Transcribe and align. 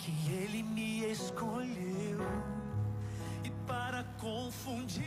Porque 0.00 0.32
Ele 0.32 0.62
me 0.62 1.04
escolheu. 1.10 2.20
E 3.44 3.50
para 3.66 4.04
confundir 4.18 5.04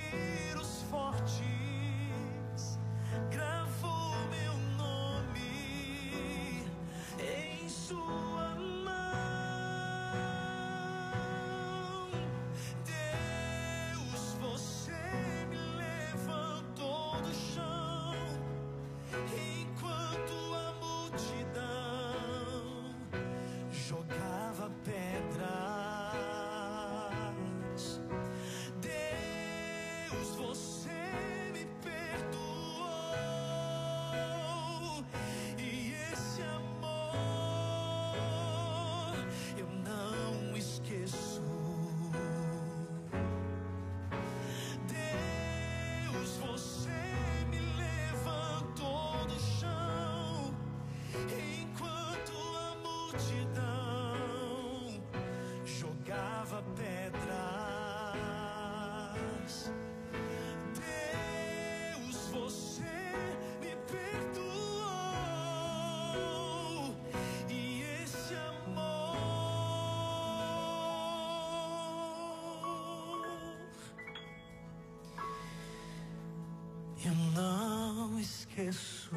eu 77.05 77.15
não 77.33 78.19
esqueço. 78.19 79.11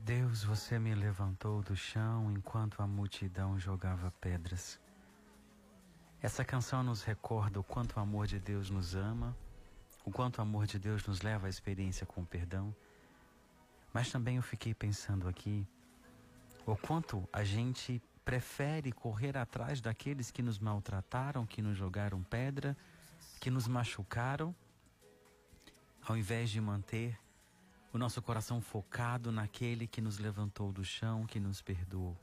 Deus, 0.00 0.42
você 0.42 0.78
me 0.78 0.94
levantou 0.94 1.62
do 1.62 1.76
chão 1.76 2.30
enquanto 2.32 2.82
a 2.82 2.86
multidão 2.86 3.58
jogava 3.58 4.12
pedras. 4.20 4.80
Essa 6.20 6.44
canção 6.44 6.82
nos 6.82 7.02
recorda 7.02 7.60
o 7.60 7.64
quanto 7.64 7.96
o 7.96 8.00
amor 8.00 8.26
de 8.26 8.38
Deus 8.38 8.68
nos 8.68 8.94
ama, 8.94 9.36
o 10.04 10.10
quanto 10.10 10.38
o 10.38 10.42
amor 10.42 10.66
de 10.66 10.78
Deus 10.78 11.06
nos 11.06 11.22
leva 11.22 11.46
à 11.46 11.50
experiência 11.50 12.04
com 12.04 12.22
o 12.22 12.26
perdão. 12.26 12.74
Mas 13.92 14.10
também 14.10 14.36
eu 14.36 14.42
fiquei 14.42 14.74
pensando 14.74 15.28
aqui 15.28 15.66
o 16.66 16.76
quanto 16.76 17.28
a 17.32 17.44
gente 17.44 18.02
prefere 18.24 18.92
correr 18.92 19.36
atrás 19.36 19.80
daqueles 19.80 20.30
que 20.30 20.42
nos 20.42 20.58
maltrataram, 20.58 21.46
que 21.46 21.60
nos 21.60 21.76
jogaram 21.76 22.22
pedra, 22.22 22.76
que 23.42 23.50
nos 23.50 23.66
machucaram, 23.66 24.54
ao 26.00 26.16
invés 26.16 26.48
de 26.48 26.60
manter 26.60 27.18
o 27.92 27.98
nosso 27.98 28.22
coração 28.22 28.60
focado 28.60 29.32
naquele 29.32 29.88
que 29.88 30.00
nos 30.00 30.16
levantou 30.16 30.70
do 30.70 30.84
chão, 30.84 31.26
que 31.26 31.40
nos 31.40 31.60
perdoou. 31.60 32.16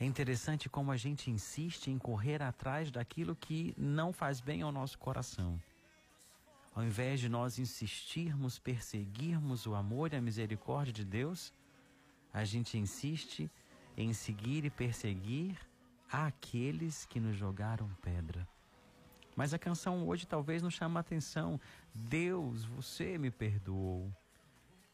É 0.00 0.04
interessante 0.04 0.68
como 0.68 0.90
a 0.90 0.96
gente 0.96 1.30
insiste 1.30 1.92
em 1.92 1.96
correr 1.96 2.42
atrás 2.42 2.90
daquilo 2.90 3.36
que 3.36 3.72
não 3.78 4.12
faz 4.12 4.40
bem 4.40 4.62
ao 4.62 4.72
nosso 4.72 4.98
coração. 4.98 5.62
Ao 6.74 6.82
invés 6.82 7.20
de 7.20 7.28
nós 7.28 7.60
insistirmos, 7.60 8.58
perseguirmos 8.58 9.64
o 9.64 9.76
amor 9.76 10.12
e 10.12 10.16
a 10.16 10.20
misericórdia 10.20 10.92
de 10.92 11.04
Deus, 11.04 11.52
a 12.32 12.44
gente 12.44 12.76
insiste 12.76 13.48
em 13.96 14.12
seguir 14.12 14.64
e 14.64 14.70
perseguir 14.70 15.56
aqueles 16.10 17.06
que 17.06 17.20
nos 17.20 17.36
jogaram 17.36 17.88
pedra. 18.02 18.44
Mas 19.40 19.54
a 19.54 19.58
canção 19.58 20.06
hoje 20.06 20.26
talvez 20.26 20.60
não 20.60 20.68
chama 20.68 21.00
a 21.00 21.00
atenção. 21.00 21.58
Deus, 21.94 22.62
você 22.62 23.16
me 23.16 23.30
perdoou. 23.30 24.14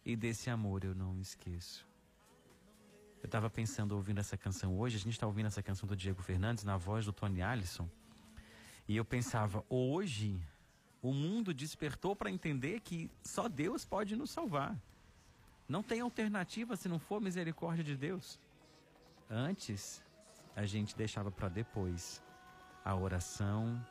E 0.04 0.14
desse 0.14 0.48
amor 0.48 0.84
eu 0.84 0.94
não 0.94 1.18
esqueço. 1.18 1.84
Eu 3.20 3.26
estava 3.26 3.50
pensando, 3.50 3.96
ouvindo 3.96 4.20
essa 4.20 4.36
canção 4.36 4.78
hoje, 4.78 4.98
a 4.98 5.00
gente 5.00 5.14
está 5.14 5.26
ouvindo 5.26 5.46
essa 5.46 5.64
canção 5.64 5.88
do 5.88 5.96
Diego 5.96 6.22
Fernandes 6.22 6.62
na 6.62 6.76
voz 6.76 7.04
do 7.04 7.12
Tony 7.12 7.42
Allison. 7.42 7.90
E 8.86 8.96
eu 8.96 9.04
pensava, 9.04 9.64
hoje 9.68 10.40
o 11.02 11.12
mundo 11.12 11.52
despertou 11.52 12.14
para 12.14 12.30
entender 12.30 12.78
que 12.78 13.10
só 13.24 13.48
Deus 13.48 13.84
pode 13.84 14.14
nos 14.14 14.30
salvar. 14.30 14.80
Não 15.68 15.82
tem 15.82 15.98
alternativa 15.98 16.76
se 16.76 16.88
não 16.88 17.00
for 17.00 17.20
misericórdia 17.20 17.82
de 17.82 17.96
Deus. 17.96 18.38
Antes, 19.28 20.00
a 20.54 20.64
gente 20.64 20.96
deixava 20.96 21.32
para 21.32 21.48
depois 21.48 22.22
a 22.84 22.94
oração, 22.94 23.84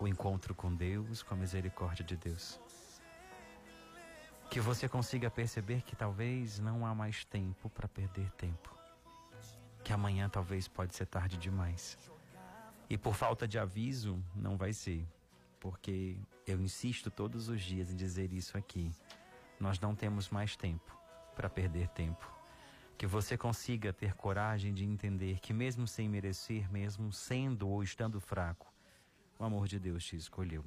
o 0.00 0.08
encontro 0.08 0.54
com 0.54 0.74
Deus, 0.74 1.22
com 1.22 1.34
a 1.34 1.36
misericórdia 1.36 2.04
de 2.04 2.16
Deus. 2.16 2.58
Que 4.48 4.58
você 4.58 4.88
consiga 4.88 5.30
perceber 5.30 5.82
que 5.82 5.94
talvez 5.94 6.58
não 6.58 6.86
há 6.86 6.94
mais 6.94 7.24
tempo 7.24 7.68
para 7.68 7.86
perder 7.86 8.30
tempo. 8.32 8.74
Que 9.84 9.92
amanhã 9.92 10.28
talvez 10.28 10.66
pode 10.66 10.94
ser 10.94 11.06
tarde 11.06 11.36
demais. 11.36 11.98
E 12.88 12.96
por 12.96 13.14
falta 13.14 13.46
de 13.46 13.58
aviso, 13.58 14.20
não 14.34 14.56
vai 14.56 14.72
ser. 14.72 15.06
Porque 15.60 16.16
eu 16.46 16.60
insisto 16.60 17.10
todos 17.10 17.48
os 17.48 17.60
dias 17.60 17.90
em 17.92 17.96
dizer 17.96 18.32
isso 18.32 18.56
aqui. 18.56 18.92
Nós 19.60 19.78
não 19.78 19.94
temos 19.94 20.30
mais 20.30 20.56
tempo 20.56 20.98
para 21.36 21.48
perder 21.48 21.88
tempo. 21.88 22.28
Que 22.96 23.06
você 23.06 23.36
consiga 23.36 23.92
ter 23.92 24.14
coragem 24.14 24.74
de 24.74 24.84
entender 24.84 25.38
que, 25.40 25.52
mesmo 25.52 25.86
sem 25.86 26.08
merecer, 26.08 26.70
mesmo 26.72 27.12
sendo 27.12 27.68
ou 27.68 27.82
estando 27.82 28.20
fraco, 28.20 28.66
o 29.40 29.44
amor 29.44 29.66
de 29.66 29.78
Deus 29.78 30.04
te 30.04 30.16
escolheu. 30.16 30.62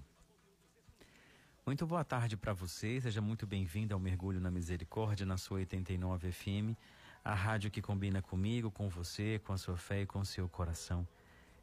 Muito 1.64 1.86
boa 1.86 2.04
tarde 2.04 2.36
para 2.36 2.54
você, 2.54 3.00
seja 3.00 3.22
muito 3.22 3.46
bem-vindo 3.46 3.94
ao 3.94 4.00
Mergulho 4.00 4.42
na 4.42 4.50
Misericórdia 4.50 5.28
na 5.28 5.38
sua 5.38 5.58
89 5.60 6.32
FM, 6.32 6.76
a 7.24 7.36
rádio 7.36 7.70
que 7.70 7.84
combina 7.84 8.20
comigo, 8.20 8.72
com 8.72 8.90
você, 8.90 9.40
com 9.46 9.54
a 9.54 9.58
sua 9.58 9.78
fé 9.78 10.02
e 10.02 10.06
com 10.08 10.20
o 10.20 10.26
seu 10.26 10.50
coração. 10.50 11.08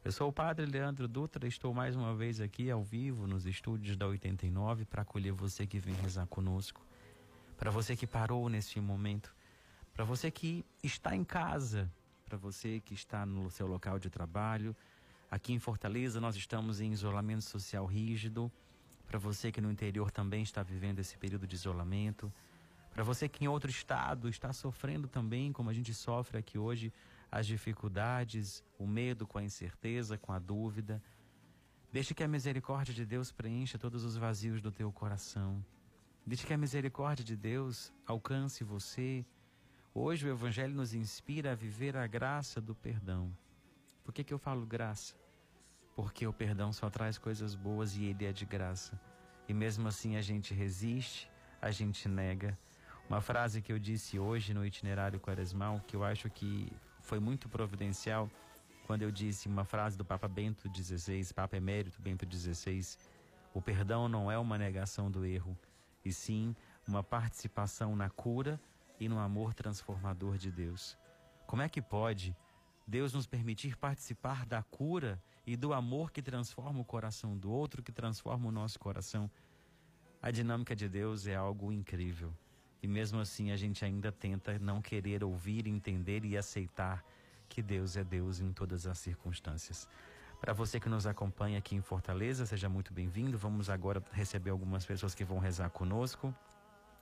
Eu 0.05 0.11
sou 0.13 0.29
o 0.29 0.33
Padre 0.33 0.65
Leandro 0.65 1.05
Dutra, 1.05 1.45
estou 1.45 1.73
mais 1.73 1.97
uma 1.97 2.15
vez 2.15 2.39
aqui 2.39 2.71
ao 2.71 2.81
vivo 2.81 3.27
nos 3.27 3.45
estúdios 3.45 3.97
da 3.97 4.07
89 4.07 4.85
para 4.85 5.01
acolher 5.01 5.33
você 5.33 5.67
que 5.67 5.79
vem 5.79 5.93
rezar 5.95 6.25
conosco, 6.27 6.81
para 7.57 7.69
você 7.69 7.93
que 7.93 8.07
parou 8.07 8.47
neste 8.47 8.79
momento, 8.79 9.35
para 9.93 10.05
você 10.05 10.31
que 10.31 10.65
está 10.81 11.13
em 11.13 11.25
casa, 11.25 11.91
para 12.23 12.37
você 12.37 12.79
que 12.79 12.93
está 12.93 13.25
no 13.25 13.51
seu 13.51 13.67
local 13.67 13.99
de 13.99 14.09
trabalho. 14.09 14.73
Aqui 15.31 15.53
em 15.53 15.59
Fortaleza 15.59 16.19
nós 16.19 16.35
estamos 16.35 16.81
em 16.81 16.91
isolamento 16.91 17.43
social 17.43 17.85
rígido 17.85 18.51
para 19.07 19.17
você 19.17 19.49
que 19.49 19.61
no 19.61 19.71
interior 19.71 20.11
também 20.11 20.43
está 20.43 20.61
vivendo 20.61 20.99
esse 20.99 21.17
período 21.17 21.47
de 21.47 21.55
isolamento, 21.55 22.31
para 22.93 23.01
você 23.01 23.29
que 23.29 23.45
em 23.45 23.47
outro 23.47 23.69
estado 23.69 24.27
está 24.27 24.51
sofrendo 24.51 25.07
também, 25.07 25.53
como 25.53 25.69
a 25.69 25.73
gente 25.73 25.93
sofre 25.93 26.37
aqui 26.37 26.57
hoje, 26.57 26.91
as 27.31 27.47
dificuldades, 27.47 28.61
o 28.77 28.85
medo 28.85 29.25
com 29.25 29.37
a 29.37 29.43
incerteza, 29.43 30.17
com 30.17 30.33
a 30.33 30.39
dúvida. 30.39 31.01
Deixe 31.93 32.13
que 32.13 32.23
a 32.23 32.27
misericórdia 32.27 32.93
de 32.93 33.05
Deus 33.05 33.31
preencha 33.31 33.77
todos 33.77 34.03
os 34.03 34.17
vazios 34.17 34.61
do 34.61 34.69
teu 34.71 34.91
coração. 34.91 35.63
Deixe 36.25 36.45
que 36.45 36.53
a 36.53 36.57
misericórdia 36.57 37.23
de 37.23 37.37
Deus 37.37 37.93
alcance 38.05 38.65
você. 38.65 39.25
Hoje 39.93 40.27
o 40.27 40.29
Evangelho 40.29 40.75
nos 40.75 40.93
inspira 40.93 41.53
a 41.53 41.55
viver 41.55 41.95
a 41.95 42.05
graça 42.05 42.59
do 42.59 42.75
perdão. 42.75 43.31
Por 44.03 44.13
que, 44.13 44.25
que 44.25 44.33
eu 44.33 44.39
falo 44.39 44.65
graça? 44.65 45.20
Porque 46.01 46.25
o 46.25 46.33
perdão 46.33 46.73
só 46.73 46.89
traz 46.89 47.19
coisas 47.19 47.53
boas 47.53 47.95
e 47.95 48.05
ele 48.05 48.25
é 48.25 48.33
de 48.33 48.43
graça. 48.43 48.99
E 49.47 49.53
mesmo 49.53 49.87
assim 49.87 50.15
a 50.15 50.21
gente 50.21 50.51
resiste, 50.51 51.29
a 51.61 51.69
gente 51.69 52.09
nega. 52.09 52.57
Uma 53.07 53.21
frase 53.21 53.61
que 53.61 53.71
eu 53.71 53.77
disse 53.77 54.17
hoje 54.17 54.51
no 54.51 54.65
itinerário 54.65 55.19
quaresmal, 55.19 55.79
que 55.85 55.95
eu 55.95 56.03
acho 56.03 56.27
que 56.27 56.73
foi 57.01 57.19
muito 57.19 57.47
providencial, 57.47 58.27
quando 58.87 59.03
eu 59.03 59.11
disse 59.11 59.47
uma 59.47 59.63
frase 59.63 59.95
do 59.95 60.03
Papa 60.03 60.27
Bento 60.27 60.67
XVI, 60.75 61.31
Papa 61.35 61.55
Emérito 61.55 62.01
Bento 62.01 62.25
XVI, 62.25 62.97
o 63.53 63.61
perdão 63.61 64.09
não 64.09 64.31
é 64.31 64.39
uma 64.39 64.57
negação 64.57 65.11
do 65.11 65.23
erro, 65.23 65.55
e 66.03 66.11
sim 66.11 66.55
uma 66.87 67.03
participação 67.03 67.95
na 67.95 68.09
cura 68.09 68.59
e 68.99 69.07
no 69.07 69.19
amor 69.19 69.53
transformador 69.53 70.35
de 70.35 70.51
Deus. 70.51 70.97
Como 71.45 71.61
é 71.61 71.69
que 71.69 71.79
pode 71.79 72.35
Deus 72.87 73.13
nos 73.13 73.27
permitir 73.27 73.77
participar 73.77 74.47
da 74.47 74.63
cura 74.63 75.21
e 75.51 75.57
do 75.57 75.73
amor 75.73 76.11
que 76.11 76.21
transforma 76.21 76.79
o 76.79 76.85
coração 76.85 77.37
do 77.37 77.51
outro, 77.51 77.83
que 77.83 77.91
transforma 77.91 78.47
o 78.47 78.51
nosso 78.53 78.79
coração. 78.79 79.29
A 80.21 80.31
dinâmica 80.31 80.73
de 80.73 80.87
Deus 80.87 81.27
é 81.27 81.35
algo 81.35 81.73
incrível. 81.73 82.33
E 82.81 82.87
mesmo 82.87 83.19
assim 83.19 83.51
a 83.51 83.57
gente 83.57 83.83
ainda 83.83 84.13
tenta 84.13 84.57
não 84.59 84.81
querer 84.81 85.25
ouvir, 85.25 85.67
entender 85.67 86.23
e 86.23 86.37
aceitar 86.37 87.03
que 87.49 87.61
Deus 87.61 87.97
é 87.97 88.03
Deus 88.03 88.39
em 88.39 88.53
todas 88.53 88.87
as 88.87 88.97
circunstâncias. 88.97 89.89
Para 90.39 90.53
você 90.53 90.79
que 90.79 90.87
nos 90.87 91.05
acompanha 91.05 91.59
aqui 91.59 91.75
em 91.75 91.81
Fortaleza, 91.81 92.45
seja 92.45 92.69
muito 92.69 92.93
bem-vindo. 92.93 93.37
Vamos 93.37 93.69
agora 93.69 94.01
receber 94.13 94.51
algumas 94.51 94.85
pessoas 94.85 95.13
que 95.13 95.25
vão 95.25 95.37
rezar 95.37 95.69
conosco. 95.69 96.33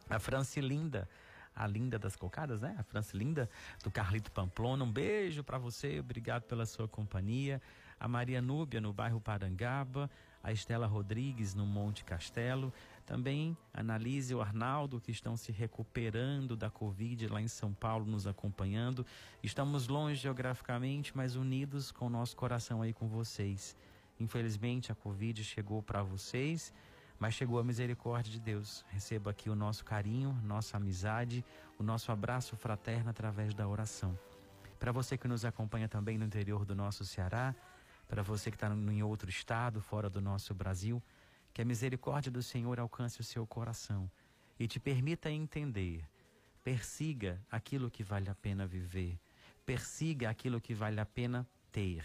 A 0.10 0.18
Francilinda 0.18 1.08
a 1.56 1.68
linda 1.68 2.00
das 2.00 2.16
cocadas, 2.16 2.62
né? 2.62 2.76
A 2.80 2.84
Francilinda 2.84 3.50
do 3.84 3.92
Carlito 3.92 4.32
Pamplona. 4.32 4.84
Um 4.84 4.92
beijo 4.92 5.44
para 5.44 5.58
você, 5.58 6.00
obrigado 6.00 6.44
pela 6.44 6.66
sua 6.66 6.88
companhia 6.88 7.62
a 8.00 8.08
Maria 8.08 8.42
Núbia 8.42 8.80
no 8.80 8.94
bairro 8.94 9.20
Parangaba, 9.20 10.10
a 10.42 10.52
Estela 10.52 10.88
Rodrigues 10.88 11.54
no 11.54 11.66
Monte 11.66 12.06
Castelo, 12.06 12.74
também 13.06 13.58
a 13.74 13.82
Analise 13.82 14.32
e 14.32 14.36
o 14.36 14.42
Arnaldo 14.42 15.02
que 15.02 15.12
estão 15.12 15.36
se 15.36 15.52
recuperando 15.52 16.56
da 16.56 16.70
Covid 16.70 17.28
lá 17.28 17.42
em 17.42 17.48
São 17.48 17.74
Paulo 17.74 18.06
nos 18.06 18.26
acompanhando. 18.26 19.06
Estamos 19.44 19.88
longe 19.88 20.16
geograficamente, 20.16 21.16
mas 21.16 21.36
unidos 21.36 21.92
com 21.92 22.08
o 22.08 22.10
nosso 22.10 22.36
coração 22.36 22.82
aí 22.82 22.94
com 22.94 23.08
vocês. 23.08 23.76
Infelizmente 24.20 24.92
a 24.92 24.96
Covid 24.96 25.44
chegou 25.44 25.82
para 25.82 26.04
vocês, 26.04 26.74
mas 27.18 27.34
chegou 27.34 27.60
a 27.60 27.64
misericórdia 27.64 28.32
de 28.32 28.40
Deus. 28.40 28.86
Receba 28.90 29.32
aqui 29.32 29.50
o 29.50 29.56
nosso 29.56 29.84
carinho, 29.84 30.38
nossa 30.44 30.78
amizade, 30.78 31.44
o 31.78 31.84
nosso 31.84 32.12
abraço 32.12 32.56
fraterno 32.56 33.10
através 33.10 33.54
da 33.54 33.68
oração. 33.68 34.18
Para 34.80 34.94
você 34.94 35.18
que 35.18 35.28
nos 35.28 35.44
acompanha 35.44 35.90
também 35.90 36.18
no 36.18 36.26
interior 36.26 36.64
do 36.64 36.74
nosso 36.74 37.04
Ceará, 37.04 37.54
para 38.10 38.24
você 38.24 38.50
que 38.50 38.58
está 38.58 38.68
em 38.68 39.04
outro 39.04 39.30
estado, 39.30 39.80
fora 39.80 40.10
do 40.10 40.20
nosso 40.20 40.52
Brasil, 40.56 41.02
que 41.54 41.62
a 41.62 41.66
misericórdia 41.66 42.32
do 42.32 42.42
Senhor 42.42 42.80
alcance 42.80 43.22
o 43.22 43.24
seu 43.24 43.46
coração 43.46 44.10
e 44.60 44.68
te 44.68 44.80
permita 44.80 45.30
entender. 45.30 46.04
Persiga 46.64 47.40
aquilo 47.52 47.90
que 47.90 48.04
vale 48.04 48.28
a 48.28 48.34
pena 48.34 48.66
viver. 48.66 49.20
Persiga 49.64 50.28
aquilo 50.28 50.60
que 50.60 50.74
vale 50.74 51.00
a 51.00 51.06
pena 51.06 51.48
ter. 51.72 52.04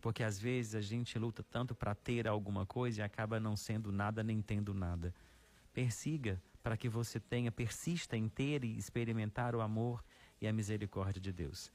Porque 0.00 0.22
às 0.22 0.38
vezes 0.40 0.74
a 0.74 0.80
gente 0.80 1.18
luta 1.18 1.42
tanto 1.42 1.74
para 1.74 1.94
ter 1.94 2.26
alguma 2.26 2.64
coisa 2.64 3.02
e 3.02 3.04
acaba 3.04 3.38
não 3.38 3.54
sendo 3.54 3.92
nada 3.92 4.22
nem 4.22 4.40
tendo 4.40 4.72
nada. 4.72 5.14
Persiga 5.74 6.42
para 6.62 6.76
que 6.76 6.88
você 6.88 7.20
tenha, 7.20 7.52
persista 7.52 8.16
em 8.16 8.30
ter 8.30 8.64
e 8.64 8.78
experimentar 8.78 9.54
o 9.54 9.60
amor 9.60 10.02
e 10.40 10.48
a 10.48 10.52
misericórdia 10.52 11.20
de 11.20 11.32
Deus. 11.32 11.70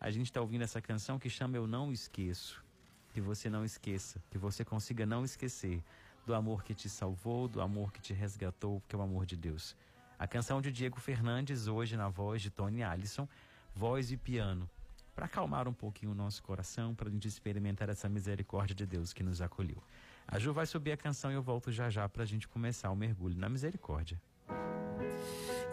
A 0.00 0.10
gente 0.10 0.26
está 0.26 0.40
ouvindo 0.40 0.62
essa 0.62 0.80
canção 0.80 1.18
que 1.18 1.28
chama 1.28 1.56
Eu 1.56 1.66
Não 1.66 1.92
Esqueço 1.92 2.66
que 3.12 3.20
você 3.20 3.48
não 3.48 3.64
esqueça, 3.64 4.22
que 4.30 4.38
você 4.38 4.64
consiga 4.64 5.04
não 5.06 5.24
esquecer 5.24 5.82
do 6.26 6.34
amor 6.34 6.62
que 6.62 6.74
te 6.74 6.88
salvou, 6.88 7.48
do 7.48 7.60
amor 7.60 7.92
que 7.92 8.00
te 8.00 8.12
resgatou, 8.12 8.82
que 8.86 8.94
é 8.94 8.98
o 8.98 9.02
amor 9.02 9.24
de 9.24 9.36
Deus. 9.36 9.74
A 10.18 10.26
canção 10.26 10.60
de 10.60 10.70
Diego 10.70 11.00
Fernandes, 11.00 11.66
hoje 11.66 11.96
na 11.96 12.08
voz 12.08 12.42
de 12.42 12.50
Tony 12.50 12.82
Allison, 12.82 13.26
voz 13.74 14.10
e 14.10 14.16
piano, 14.16 14.68
para 15.14 15.26
acalmar 15.26 15.66
um 15.66 15.72
pouquinho 15.72 16.12
o 16.12 16.14
nosso 16.14 16.42
coração, 16.42 16.94
para 16.94 17.08
a 17.08 17.10
gente 17.10 17.26
experimentar 17.26 17.88
essa 17.88 18.08
misericórdia 18.08 18.74
de 18.74 18.84
Deus 18.84 19.12
que 19.12 19.22
nos 19.22 19.40
acolheu. 19.40 19.82
A 20.26 20.38
Ju 20.38 20.52
vai 20.52 20.66
subir 20.66 20.92
a 20.92 20.96
canção 20.96 21.30
e 21.30 21.34
eu 21.34 21.42
volto 21.42 21.72
já 21.72 21.88
já 21.88 22.08
para 22.08 22.22
a 22.22 22.26
gente 22.26 22.46
começar 22.46 22.90
o 22.90 22.96
mergulho 22.96 23.36
na 23.38 23.48
misericórdia. 23.48 24.20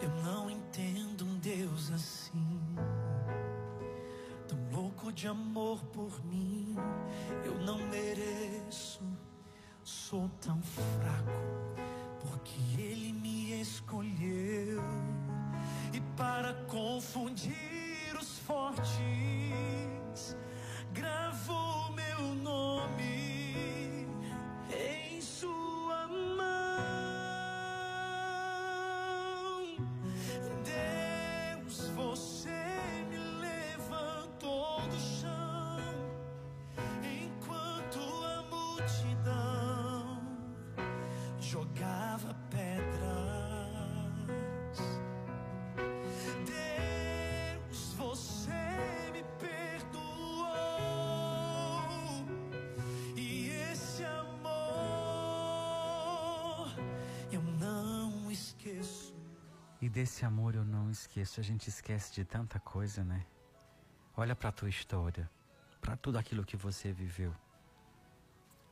Eu 0.00 0.10
não 0.24 0.50
entendo 0.50 1.24
um 1.24 1.38
Deus 1.38 1.90
assim 1.90 2.55
de 5.16 5.26
amor 5.28 5.82
por 5.94 6.22
mim. 6.26 6.76
Eu 7.42 7.58
não 7.60 7.78
mereço, 7.88 9.02
sou 9.82 10.30
tão 10.42 10.60
fraco, 10.60 11.32
porque 12.20 12.60
Ele 12.78 13.14
me 13.14 13.58
escolheu. 13.58 14.82
E 15.94 16.00
para 16.18 16.52
confundir 16.68 18.14
os 18.20 18.38
fortes, 18.40 19.00
E 59.86 59.88
desse 59.88 60.24
amor 60.24 60.56
eu 60.56 60.64
não 60.64 60.90
esqueço. 60.90 61.38
A 61.38 61.44
gente 61.44 61.68
esquece 61.68 62.12
de 62.12 62.24
tanta 62.24 62.58
coisa, 62.58 63.04
né? 63.04 63.24
Olha 64.16 64.34
para 64.34 64.50
tua 64.50 64.68
história, 64.68 65.30
para 65.80 65.96
tudo 65.96 66.18
aquilo 66.18 66.44
que 66.44 66.56
você 66.56 66.92
viveu. 66.92 67.32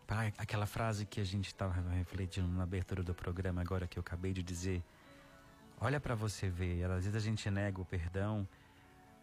Para 0.08 0.32
aquela 0.36 0.66
frase 0.66 1.06
que 1.06 1.20
a 1.20 1.24
gente 1.24 1.46
estava 1.46 1.72
refletindo 1.92 2.48
na 2.48 2.64
abertura 2.64 3.00
do 3.00 3.14
programa 3.14 3.60
agora 3.60 3.86
que 3.86 3.96
eu 3.96 4.00
acabei 4.00 4.32
de 4.32 4.42
dizer. 4.42 4.82
Olha 5.80 6.00
para 6.00 6.16
você 6.16 6.48
ver, 6.48 6.82
às 6.90 7.04
vezes 7.04 7.14
a 7.14 7.20
gente 7.20 7.48
nega 7.48 7.80
o 7.80 7.84
perdão 7.84 8.48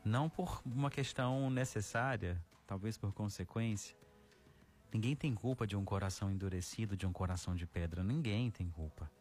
não 0.05 0.29
por 0.29 0.61
uma 0.65 0.89
questão 0.89 1.49
necessária, 1.49 2.41
talvez 2.65 2.97
por 2.97 3.11
consequência. 3.11 3.93
Ninguém 4.93 5.13
tem 5.13 5.35
culpa 5.35 5.67
de 5.67 5.75
um 5.75 5.83
coração 5.83 6.31
endurecido, 6.31 6.95
de 6.95 7.05
um 7.05 7.11
coração 7.11 7.53
de 7.53 7.65
pedra. 7.65 8.01
Ninguém 8.01 8.49
tem 8.49 8.69
culpa. 8.69 9.11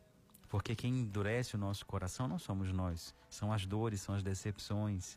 Porque 0.50 0.74
quem 0.74 0.98
endurece 0.98 1.54
o 1.54 1.58
nosso 1.58 1.86
coração 1.86 2.26
não 2.26 2.38
somos 2.38 2.72
nós, 2.72 3.14
são 3.28 3.52
as 3.52 3.64
dores, 3.64 4.00
são 4.00 4.16
as 4.16 4.22
decepções. 4.22 5.16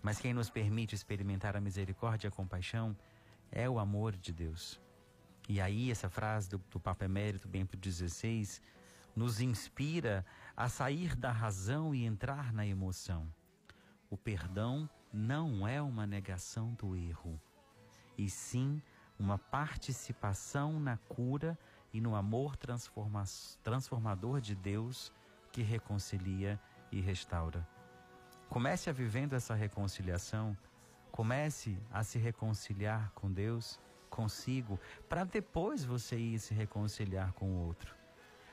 Mas 0.00 0.20
quem 0.20 0.32
nos 0.32 0.48
permite 0.48 0.94
experimentar 0.94 1.56
a 1.56 1.60
misericórdia 1.60 2.28
e 2.28 2.28
a 2.28 2.32
compaixão 2.32 2.96
é 3.50 3.68
o 3.68 3.80
amor 3.80 4.16
de 4.16 4.32
Deus. 4.32 4.80
E 5.48 5.60
aí, 5.60 5.90
essa 5.90 6.08
frase 6.08 6.48
do, 6.48 6.58
do 6.70 6.78
Papa 6.78 7.04
Emérito 7.04 7.48
Bento 7.48 7.76
XVI 7.76 8.60
nos 9.16 9.40
inspira 9.40 10.24
a 10.56 10.68
sair 10.68 11.16
da 11.16 11.32
razão 11.32 11.92
e 11.92 12.04
entrar 12.04 12.52
na 12.52 12.64
emoção. 12.64 13.26
O 14.08 14.16
perdão 14.16 14.88
não 15.12 15.66
é 15.66 15.82
uma 15.82 16.06
negação 16.06 16.72
do 16.74 16.96
erro, 16.96 17.40
e 18.16 18.30
sim 18.30 18.80
uma 19.18 19.38
participação 19.38 20.78
na 20.78 20.96
cura 20.96 21.58
e 21.92 22.00
no 22.00 22.14
amor 22.14 22.56
transforma 22.56 23.24
transformador 23.62 24.40
de 24.40 24.54
Deus 24.54 25.12
que 25.52 25.62
reconcilia 25.62 26.58
e 26.90 27.00
restaura. 27.00 27.66
Comece 28.48 28.88
a 28.88 28.92
vivendo 28.92 29.34
essa 29.34 29.54
reconciliação, 29.54 30.56
comece 31.10 31.78
a 31.90 32.02
se 32.02 32.18
reconciliar 32.18 33.10
com 33.14 33.30
Deus, 33.30 33.78
consigo, 34.08 34.78
para 35.08 35.24
depois 35.24 35.84
você 35.84 36.16
ir 36.16 36.38
se 36.38 36.54
reconciliar 36.54 37.32
com 37.32 37.46
o 37.46 37.66
outro. 37.66 37.94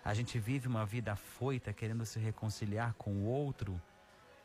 A 0.04 0.14
gente 0.14 0.40
vive 0.40 0.68
uma 0.68 0.86
vida 0.86 1.12
afoita 1.12 1.74
querendo 1.74 2.06
se 2.06 2.20
reconciliar 2.20 2.94
com 2.94 3.12
o 3.12 3.26
outro 3.26 3.80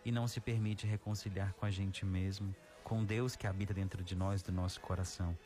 e 0.05 0.11
não 0.11 0.27
se 0.27 0.41
permite 0.41 0.87
reconciliar 0.87 1.55
com 1.55 1.65
a 1.65 1.71
gente 1.71 2.05
mesmo, 2.05 2.55
com 2.83 3.05
Deus 3.05 3.37
que 3.37 3.47
habita 3.47 3.73
dentro 3.73 4.03
de 4.03 4.15
nós, 4.15 4.43
do 4.43 4.53
nosso 4.53 4.81
coração 4.81 5.37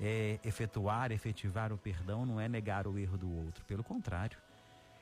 é, 0.00 0.38
efetuar, 0.44 1.12
efetivar 1.12 1.72
o 1.72 1.78
perdão 1.78 2.26
não 2.26 2.40
é 2.40 2.48
negar 2.48 2.86
o 2.86 2.98
erro 2.98 3.16
do 3.16 3.30
outro, 3.44 3.64
pelo 3.64 3.84
contrário, 3.84 4.38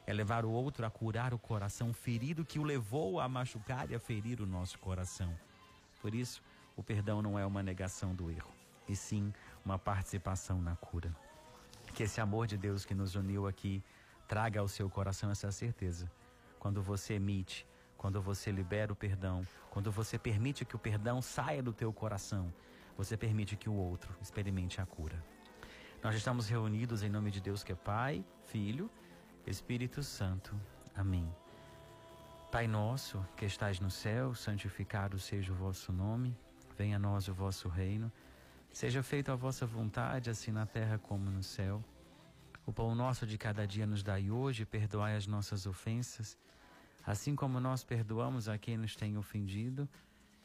é 0.07 0.13
levar 0.13 0.45
o 0.45 0.51
outro 0.51 0.85
a 0.85 0.91
curar 0.91 1.33
o 1.33 1.39
coração 1.39 1.93
ferido 1.93 2.45
que 2.45 2.59
o 2.59 2.65
levou 2.65 3.21
a 3.21 3.29
machucar 3.29 3.91
e 3.91 3.95
a 3.95 4.01
ferir 4.01 4.41
o 4.41 4.47
nosso 4.47 4.79
coração. 4.79 5.33
Por 6.01 6.15
isso, 6.15 6.43
o 6.77 6.83
perdão 6.83 7.23
não 7.23 7.39
é 7.39 7.47
uma 7.47 7.63
negação 7.63 8.15
do 8.15 8.31
erro, 8.31 8.51
e 8.89 8.97
sim 8.97 9.33
uma 9.65 9.79
participação 9.79 10.61
na 10.61 10.75
cura. 10.77 11.15
Que 11.95 12.03
esse 12.03 12.21
amor 12.21 12.47
de 12.47 12.57
Deus 12.57 12.85
que 12.85 12.95
nos 12.95 13.15
uniu 13.15 13.47
aqui 13.47 13.83
traga 14.27 14.61
ao 14.61 14.69
seu 14.69 14.89
coração 14.89 15.31
essa 15.31 15.53
certeza. 15.53 16.11
Quando 16.59 16.83
você 16.83 17.15
emite, 17.15 17.67
quando 17.97 18.21
você 18.21 18.51
libera 18.51 18.93
o 18.93 18.97
perdão, 18.97 19.47
quando 19.71 19.93
você 19.93 20.19
permite 20.19 20.65
que 20.65 20.75
o 20.75 20.79
perdão 20.79 21.23
saia 21.23 21.63
do 21.63 21.73
teu 21.73 21.93
coração, 21.93 22.53
você 22.97 23.17
permite 23.17 23.57
que 23.57 23.69
o 23.69 23.75
outro 23.75 24.15
experimente 24.21 24.81
a 24.81 24.87
cura. 24.87 25.23
Nós 26.03 26.15
estamos 26.15 26.49
reunidos 26.49 27.03
em 27.03 27.09
nome 27.09 27.31
de 27.31 27.41
Deus 27.41 27.63
que 27.63 27.73
é 27.73 27.75
Pai, 27.75 28.25
Filho, 28.47 28.91
Espírito 29.47 30.03
Santo. 30.03 30.55
Amém. 30.95 31.29
Pai 32.51 32.67
nosso, 32.67 33.25
que 33.37 33.45
estais 33.45 33.81
no 33.81 33.91
céu, 33.91 34.35
santificado 34.35 35.19
seja 35.19 35.53
o 35.53 35.57
vosso 35.57 35.93
nome, 35.93 36.37
venha 36.77 36.97
a 36.97 36.99
nós 36.99 37.29
o 37.29 37.33
vosso 37.33 37.69
reino, 37.69 38.13
seja 38.73 39.03
feita 39.03 39.33
a 39.33 39.37
vossa 39.37 39.65
vontade, 39.65 40.29
assim 40.29 40.51
na 40.51 40.67
terra 40.67 40.99
como 40.99 41.31
no 41.31 41.43
céu. 41.43 41.83
O 42.67 42.73
pão 42.73 42.95
nosso 42.95 43.27
de 43.27 43.39
cada 43.39 43.67
dia 43.67 43.87
nos 43.87 44.03
dai 44.03 44.31
hoje, 44.31 44.65
perdoai 44.65 45.17
as 45.17 45.27
nossas 45.27 45.67
ofensas, 45.67 46.37
assim 47.07 47.35
como 47.35 47.59
nós 47.59 47.83
perdoamos 47.83 48.49
a 48.49 48.59
quem 48.59 48.77
nos 48.77 48.95
tem 48.95 49.17
ofendido, 49.17 49.89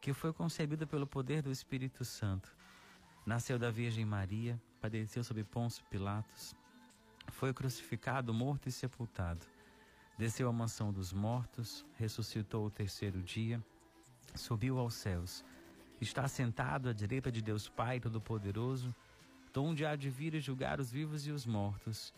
que 0.00 0.12
foi 0.12 0.32
concebido 0.32 0.86
pelo 0.86 1.06
poder 1.06 1.42
do 1.42 1.50
Espírito 1.50 2.04
Santo. 2.04 2.54
Nasceu 3.26 3.58
da 3.58 3.70
Virgem 3.70 4.04
Maria, 4.04 4.60
padeceu 4.80 5.22
sob 5.22 5.42
Pôncio 5.44 5.84
Pilatos, 5.90 6.54
foi 7.30 7.52
crucificado, 7.52 8.32
morto 8.32 8.68
e 8.68 8.72
sepultado. 8.72 9.44
Desceu 10.16 10.48
à 10.48 10.52
mansão 10.52 10.92
dos 10.92 11.12
mortos, 11.12 11.84
ressuscitou 11.96 12.66
o 12.66 12.70
terceiro 12.70 13.22
dia, 13.22 13.62
subiu 14.34 14.78
aos 14.78 14.94
céus. 14.94 15.44
Está 16.00 16.26
sentado 16.26 16.88
à 16.88 16.92
direita 16.92 17.30
de 17.30 17.42
Deus 17.42 17.68
Pai 17.68 18.00
Todo-Poderoso, 18.00 18.94
onde 19.56 19.84
há 19.84 19.96
de 19.96 20.08
vir 20.08 20.34
e 20.34 20.40
julgar 20.40 20.78
os 20.78 20.90
vivos 20.90 21.26
e 21.26 21.32
os 21.32 21.44
mortos. 21.44 22.14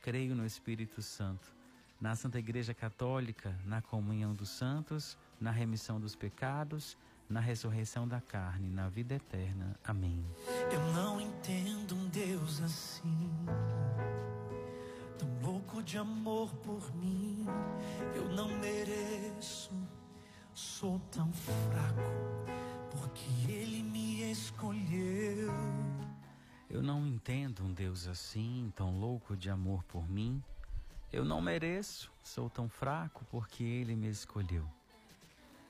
Creio 0.00 0.36
no 0.36 0.46
Espírito 0.46 1.02
Santo, 1.02 1.52
na 2.00 2.14
Santa 2.14 2.38
Igreja 2.38 2.72
Católica, 2.72 3.58
na 3.64 3.82
comunhão 3.82 4.32
dos 4.32 4.50
santos, 4.50 5.18
na 5.40 5.50
remissão 5.50 6.00
dos 6.00 6.14
pecados 6.14 6.96
na 7.28 7.40
ressurreição 7.40 8.06
da 8.06 8.20
carne, 8.20 8.70
na 8.70 8.88
vida 8.88 9.14
eterna. 9.14 9.78
Amém. 9.84 10.24
Eu 10.70 10.80
não 10.92 11.20
entendo 11.20 11.94
um 11.94 12.08
Deus 12.08 12.60
assim, 12.60 13.30
tão 15.18 15.28
louco 15.42 15.82
de 15.82 15.98
amor 15.98 16.54
por 16.56 16.94
mim. 16.96 17.46
Eu 18.14 18.28
não 18.28 18.48
mereço, 18.58 19.72
sou 20.54 21.00
tão 21.10 21.32
fraco, 21.32 22.50
porque 22.90 23.50
Ele 23.50 23.82
me 23.82 24.30
escolheu. 24.30 25.52
Eu 26.68 26.82
não 26.82 27.06
entendo 27.06 27.64
um 27.64 27.72
Deus 27.72 28.06
assim, 28.06 28.72
tão 28.76 28.98
louco 28.98 29.36
de 29.36 29.50
amor 29.50 29.82
por 29.84 30.08
mim. 30.08 30.42
Eu 31.12 31.24
não 31.24 31.40
mereço, 31.40 32.12
sou 32.22 32.50
tão 32.50 32.68
fraco, 32.68 33.24
porque 33.30 33.64
Ele 33.64 33.96
me 33.96 34.08
escolheu. 34.08 34.68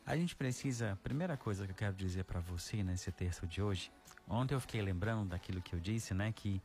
A 0.07 0.17
gente 0.17 0.37
precisa, 0.37 0.97
primeira 1.03 1.37
coisa 1.37 1.67
que 1.67 1.73
eu 1.73 1.77
quero 1.77 1.97
dizer 1.97 2.23
para 2.23 2.39
você 2.39 2.81
nesse 2.85 3.11
texto 3.11 3.45
de 3.45 3.61
hoje, 3.61 3.91
ontem 4.29 4.55
eu 4.55 4.61
fiquei 4.61 4.81
lembrando 4.81 5.31
daquilo 5.31 5.61
que 5.61 5.75
eu 5.75 5.81
disse, 5.81 6.15
né, 6.15 6.31
que 6.31 6.63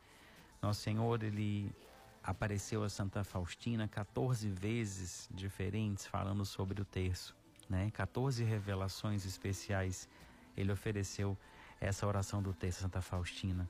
nosso 0.62 0.80
Senhor 0.80 1.20
ele 1.24 1.74
apareceu 2.22 2.84
a 2.84 2.88
Santa 2.88 3.24
Faustina 3.24 3.88
14 3.88 4.48
vezes 4.48 5.28
diferentes 5.34 6.06
falando 6.06 6.44
sobre 6.44 6.80
o 6.80 6.84
terço, 6.84 7.34
né? 7.68 7.90
14 7.90 8.44
revelações 8.44 9.26
especiais 9.26 10.08
ele 10.56 10.70
ofereceu 10.70 11.36
essa 11.80 12.06
oração 12.06 12.40
do 12.40 12.52
terço 12.52 12.82
Santa 12.82 13.02
Faustina. 13.02 13.68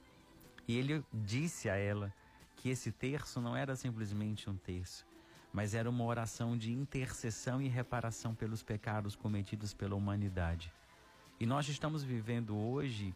E 0.69 0.76
ele 0.76 1.02
disse 1.14 1.71
a 1.71 1.76
ela 1.76 2.12
que 2.57 2.69
esse 2.69 2.93
terço 2.93 3.41
não 3.41 3.57
era 3.57 3.75
simplesmente 3.75 4.50
um 4.50 4.57
terço, 4.57 5.07
mas 5.53 5.75
era 5.75 5.89
uma 5.91 6.05
oração 6.05 6.57
de 6.57 6.73
intercessão 6.73 7.61
e 7.61 7.69
reparação 7.69 8.35
pelos 8.35 8.63
pecados 8.63 9.15
cometidos 9.15 9.75
pela 9.75 9.95
humanidade. 9.95 10.73
E 11.39 11.45
nós 11.45 11.69
estamos 11.69 12.03
vivendo 12.03 12.57
hoje 12.57 13.15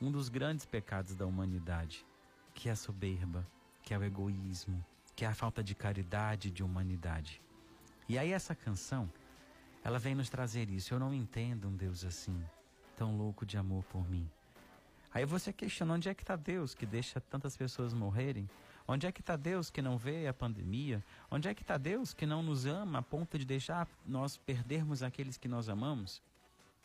um 0.00 0.10
dos 0.10 0.28
grandes 0.28 0.64
pecados 0.64 1.14
da 1.14 1.26
humanidade, 1.26 2.06
que 2.54 2.68
é 2.68 2.72
a 2.72 2.76
soberba, 2.76 3.46
que 3.82 3.92
é 3.92 3.98
o 3.98 4.04
egoísmo, 4.04 4.84
que 5.16 5.24
é 5.24 5.28
a 5.28 5.34
falta 5.34 5.62
de 5.62 5.74
caridade 5.74 6.50
de 6.50 6.62
humanidade. 6.62 7.42
E 8.08 8.18
aí 8.18 8.32
essa 8.32 8.54
canção, 8.54 9.10
ela 9.82 9.98
vem 9.98 10.14
nos 10.14 10.28
trazer 10.28 10.70
isso. 10.70 10.94
Eu 10.94 11.00
não 11.00 11.12
entendo 11.12 11.68
um 11.68 11.76
Deus 11.76 12.04
assim, 12.04 12.44
tão 12.96 13.16
louco 13.16 13.44
de 13.44 13.56
amor 13.56 13.84
por 13.84 14.08
mim. 14.08 14.28
Aí 15.14 15.24
você 15.24 15.52
questiona 15.52 15.94
onde 15.94 16.08
é 16.08 16.14
que 16.14 16.22
está 16.22 16.36
Deus 16.36 16.74
que 16.74 16.86
deixa 16.86 17.20
tantas 17.20 17.56
pessoas 17.56 17.92
morrerem? 17.92 18.48
Onde 18.86 19.06
é 19.06 19.12
que 19.12 19.20
está 19.20 19.36
Deus 19.36 19.70
que 19.70 19.80
não 19.80 19.96
vê 19.96 20.26
a 20.26 20.34
pandemia? 20.34 21.04
Onde 21.30 21.48
é 21.48 21.54
que 21.54 21.62
está 21.62 21.78
Deus 21.78 22.12
que 22.12 22.26
não 22.26 22.42
nos 22.42 22.66
ama 22.66 22.98
a 22.98 23.02
ponto 23.02 23.38
de 23.38 23.44
deixar 23.44 23.88
nós 24.06 24.36
perdermos 24.36 25.02
aqueles 25.02 25.36
que 25.36 25.48
nós 25.48 25.68
amamos? 25.68 26.20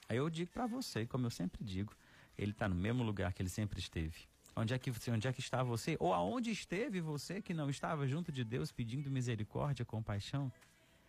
Aí 0.08 0.18
eu 0.18 0.30
digo 0.30 0.52
para 0.52 0.66
você, 0.68 1.06
como 1.06 1.26
eu 1.26 1.30
sempre 1.30 1.64
digo, 1.64 1.94
ele 2.38 2.52
está 2.52 2.70
no 2.70 2.76
mesmo 2.76 3.04
lugar 3.04 3.34
que 3.34 3.42
ele 3.42 3.50
sempre 3.50 3.80
esteve. 3.80 4.28
Onde 4.56 4.74
é 4.74 4.80
que 4.80 4.92
onde 5.12 5.28
é 5.28 5.34
que 5.34 5.40
está 5.40 5.62
você? 5.64 5.98
Ou 6.00 6.14
aonde 6.14 6.52
esteve 6.52 7.02
você 7.02 7.42
que 7.42 7.54
não 7.54 7.70
estava 7.70 8.08
junto 8.08 8.32
de 8.32 8.44
Deus 8.44 8.72
pedindo 8.72 9.10
misericórdia, 9.10 9.86
compaixão? 9.86 10.52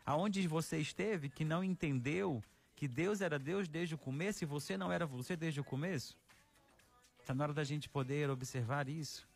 Aonde 0.05 0.47
você 0.49 0.79
esteve 0.79 1.29
que 1.29 1.45
não 1.45 1.63
entendeu 1.63 2.43
que 2.75 2.89
Deus 2.89 3.21
era 3.21 3.39
Deus 3.39 3.69
desde 3.69 3.95
o 3.95 3.99
começo 3.99 4.43
e 4.43 4.47
você 4.47 4.77
não 4.77 4.91
era 4.91 5.07
você 5.07 5.37
desde 5.37 5.61
o 5.61 5.65
começo? 5.65 6.17
Está 7.21 7.35
na 7.35 7.45
hora 7.45 7.53
da 7.53 7.63
gente 7.63 7.89
poder 7.91 8.31
observar 8.31 8.89
isso. 8.89 9.28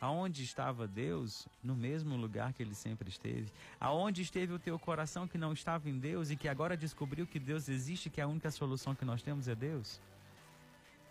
Aonde 0.00 0.42
estava 0.42 0.88
Deus? 0.88 1.46
No 1.62 1.74
mesmo 1.74 2.16
lugar 2.16 2.54
que 2.54 2.62
ele 2.62 2.74
sempre 2.74 3.10
esteve. 3.10 3.52
Aonde 3.78 4.22
esteve 4.22 4.52
o 4.54 4.58
teu 4.58 4.78
coração 4.78 5.28
que 5.28 5.36
não 5.36 5.52
estava 5.52 5.90
em 5.90 5.98
Deus 5.98 6.30
e 6.30 6.36
que 6.36 6.48
agora 6.48 6.74
descobriu 6.74 7.26
que 7.26 7.38
Deus 7.38 7.68
existe, 7.68 8.08
que 8.08 8.20
a 8.20 8.26
única 8.26 8.50
solução 8.50 8.94
que 8.94 9.04
nós 9.04 9.22
temos 9.22 9.46
é 9.46 9.54
Deus? 9.54 10.00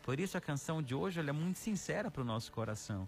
Por 0.01 0.19
isso 0.19 0.35
a 0.37 0.41
canção 0.41 0.81
de 0.81 0.95
hoje 0.95 1.19
é 1.19 1.31
muito 1.31 1.59
sincera 1.59 2.09
para 2.09 2.23
o 2.23 2.25
nosso 2.25 2.51
coração. 2.51 3.07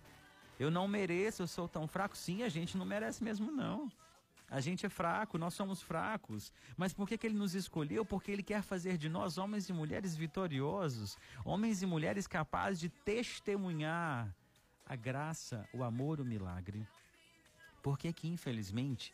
Eu 0.59 0.69
não 0.69 0.87
mereço, 0.87 1.41
eu 1.41 1.47
sou 1.47 1.67
tão 1.67 1.87
fraco. 1.87 2.15
Sim, 2.15 2.43
a 2.43 2.49
gente 2.49 2.77
não 2.77 2.85
merece 2.85 3.23
mesmo 3.23 3.51
não. 3.51 3.91
A 4.51 4.61
gente 4.61 4.85
é 4.85 4.89
fraco, 4.89 5.39
nós 5.39 5.55
somos 5.55 5.81
fracos. 5.81 6.53
Mas 6.77 6.93
por 6.93 7.07
que, 7.07 7.17
que 7.17 7.25
ele 7.25 7.37
nos 7.37 7.55
escolheu? 7.55 8.05
Porque 8.05 8.31
ele 8.31 8.43
quer 8.43 8.61
fazer 8.61 8.99
de 8.99 9.09
nós 9.09 9.39
homens 9.39 9.67
e 9.67 9.73
mulheres 9.73 10.15
vitoriosos, 10.15 11.17
homens 11.43 11.81
e 11.81 11.87
mulheres 11.87 12.27
capazes 12.27 12.79
de 12.79 12.89
testemunhar 12.89 14.31
a 14.91 14.95
graça, 14.97 15.65
o 15.71 15.85
amor, 15.85 16.19
o 16.19 16.25
milagre. 16.25 16.85
Porque 17.81 18.11
que, 18.11 18.27
infelizmente, 18.27 19.13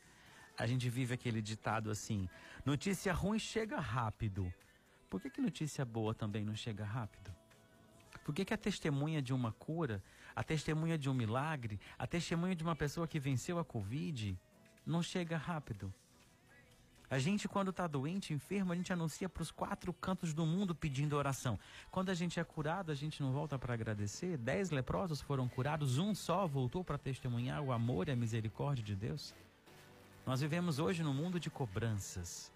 a 0.58 0.66
gente 0.66 0.90
vive 0.90 1.14
aquele 1.14 1.40
ditado 1.40 1.92
assim: 1.92 2.28
notícia 2.66 3.14
ruim 3.14 3.38
chega 3.38 3.80
rápido. 3.80 4.52
Por 5.08 5.22
que, 5.22 5.30
que 5.30 5.40
notícia 5.40 5.86
boa 5.86 6.16
também 6.16 6.44
não 6.44 6.56
chega 6.56 6.84
rápido? 6.84 7.32
Por 8.26 8.34
que, 8.34 8.44
que 8.44 8.56
a 8.56 8.58
testemunha 8.58 9.22
de 9.22 9.34
uma 9.36 9.52
cura, 9.52 10.04
a 10.36 10.44
testemunha 10.44 10.98
de 10.98 11.12
um 11.12 11.14
milagre, 11.14 11.80
a 11.96 12.08
testemunha 12.08 12.56
de 12.56 12.64
uma 12.64 12.76
pessoa 12.76 13.08
que 13.08 13.20
venceu 13.20 13.60
a 13.60 13.64
Covid, 13.64 14.36
não 14.84 15.04
chega 15.04 15.38
rápido. 15.38 15.94
A 17.10 17.20
gente, 17.20 17.48
quando 17.48 17.70
está 17.70 17.88
doente, 17.88 18.34
enfermo, 18.34 18.74
a 18.74 18.76
gente 18.76 18.92
anuncia 18.92 19.30
para 19.30 19.42
os 19.42 19.50
quatro 19.50 19.94
cantos 19.94 20.34
do 20.34 20.46
mundo 20.46 20.76
pedindo 20.76 21.16
oração. 21.16 21.58
Quando 21.90 22.10
a 22.10 22.14
gente 22.14 22.38
é 22.38 22.44
curado, 22.44 22.92
a 22.92 22.96
gente 22.96 23.22
não 23.24 23.32
volta 23.32 23.58
para 23.58 23.74
agradecer. 23.74 24.38
Dez 24.38 24.72
leprosos 24.72 25.22
foram 25.22 25.48
curados, 25.48 25.98
um 25.98 26.14
só 26.14 26.46
voltou 26.46 26.84
para 26.84 26.98
testemunhar 26.98 27.62
o 27.62 27.72
amor 27.72 28.10
e 28.10 28.12
a 28.12 28.16
misericórdia 28.16 28.84
de 28.84 28.94
Deus. 28.94 29.34
Nós 30.26 30.42
vivemos 30.42 30.80
hoje 30.80 31.02
num 31.02 31.14
mundo 31.14 31.40
de 31.40 31.50
cobranças 31.50 32.52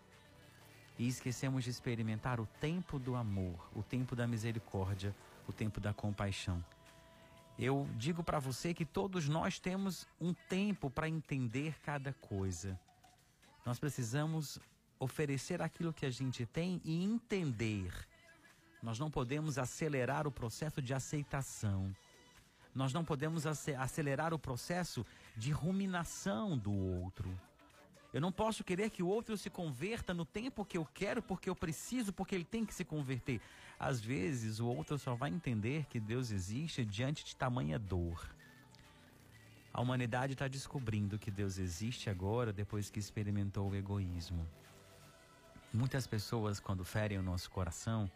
e 1.00 1.08
esquecemos 1.08 1.64
de 1.64 1.70
experimentar 1.70 2.42
o 2.42 2.46
tempo 2.60 3.00
do 3.00 3.16
amor, 3.16 3.70
o 3.74 3.82
tempo 3.82 4.18
da 4.18 4.28
misericórdia, 4.28 5.16
o 5.48 5.54
tempo 5.54 5.80
da 5.80 5.94
compaixão. 5.94 6.62
Eu 7.58 7.88
digo 7.96 8.22
para 8.22 8.40
você 8.40 8.74
que 8.74 8.84
todos 8.84 9.30
nós 9.30 9.60
temos 9.60 10.06
um 10.20 10.34
tempo 10.34 10.90
para 10.90 11.08
entender 11.08 11.80
cada 11.82 12.12
coisa. 12.12 12.78
Nós 13.66 13.80
precisamos 13.80 14.60
oferecer 15.00 15.62
aquilo 15.62 15.94
que 15.94 16.06
a 16.06 16.12
gente 16.12 16.46
tem 16.46 16.82
e 16.84 17.04
entender. 17.04 17.92
Nós 18.82 18.98
não 18.98 19.12
podemos 19.12 19.58
acelerar 19.58 20.28
o 20.28 20.32
processo 20.32 20.82
de 20.82 20.94
aceitação. 20.94 21.96
Nós 22.74 22.94
não 22.94 23.04
podemos 23.04 23.46
acelerar 23.46 24.34
o 24.34 24.40
processo 24.40 25.06
de 25.36 25.52
ruminação 25.52 26.58
do 26.58 26.72
outro. 26.72 27.30
Eu 28.14 28.20
não 28.20 28.32
posso 28.32 28.64
querer 28.64 28.90
que 28.90 29.04
o 29.04 29.08
outro 29.08 29.38
se 29.38 29.50
converta 29.50 30.14
no 30.14 30.26
tempo 30.26 30.66
que 30.66 30.78
eu 30.78 30.86
quero, 30.86 31.22
porque 31.22 31.50
eu 31.50 31.56
preciso, 31.56 32.12
porque 32.12 32.36
ele 32.36 32.44
tem 32.44 32.66
que 32.66 32.74
se 32.74 32.84
converter. 32.84 33.40
Às 33.80 34.02
vezes, 34.02 34.60
o 34.60 34.68
outro 34.68 34.98
só 34.98 35.16
vai 35.16 35.30
entender 35.30 35.86
que 35.86 36.00
Deus 36.00 36.30
existe 36.32 36.84
diante 36.84 37.24
de 37.24 37.36
tamanha 37.36 37.80
dor. 37.80 38.30
A 39.74 39.80
humanidade 39.80 40.34
está 40.34 40.48
descobrindo 40.48 41.18
que 41.18 41.32
Deus 41.32 41.58
existe 41.58 42.10
agora 42.10 42.52
depois 42.52 42.90
que 42.90 43.00
experimentou 43.00 43.70
o 43.70 43.76
egoísmo. 43.76 44.46
Muitas 45.74 46.06
pessoas, 46.06 46.60
quando 46.60 46.84
ferem 46.84 47.18
o 47.18 47.24
nosso 47.24 47.50
coração, 47.50 48.12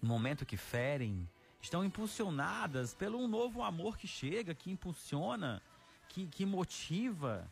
no 0.00 0.08
momento 0.08 0.46
que 0.46 0.56
ferem, 0.56 1.28
estão 1.60 1.84
impulsionadas 1.84 2.94
pelo 2.94 3.18
um 3.18 3.26
novo 3.26 3.62
amor 3.64 3.98
que 3.98 4.06
chega, 4.06 4.54
que 4.54 4.70
impulsiona, 4.70 5.60
que, 6.08 6.28
que 6.28 6.46
motiva. 6.46 7.50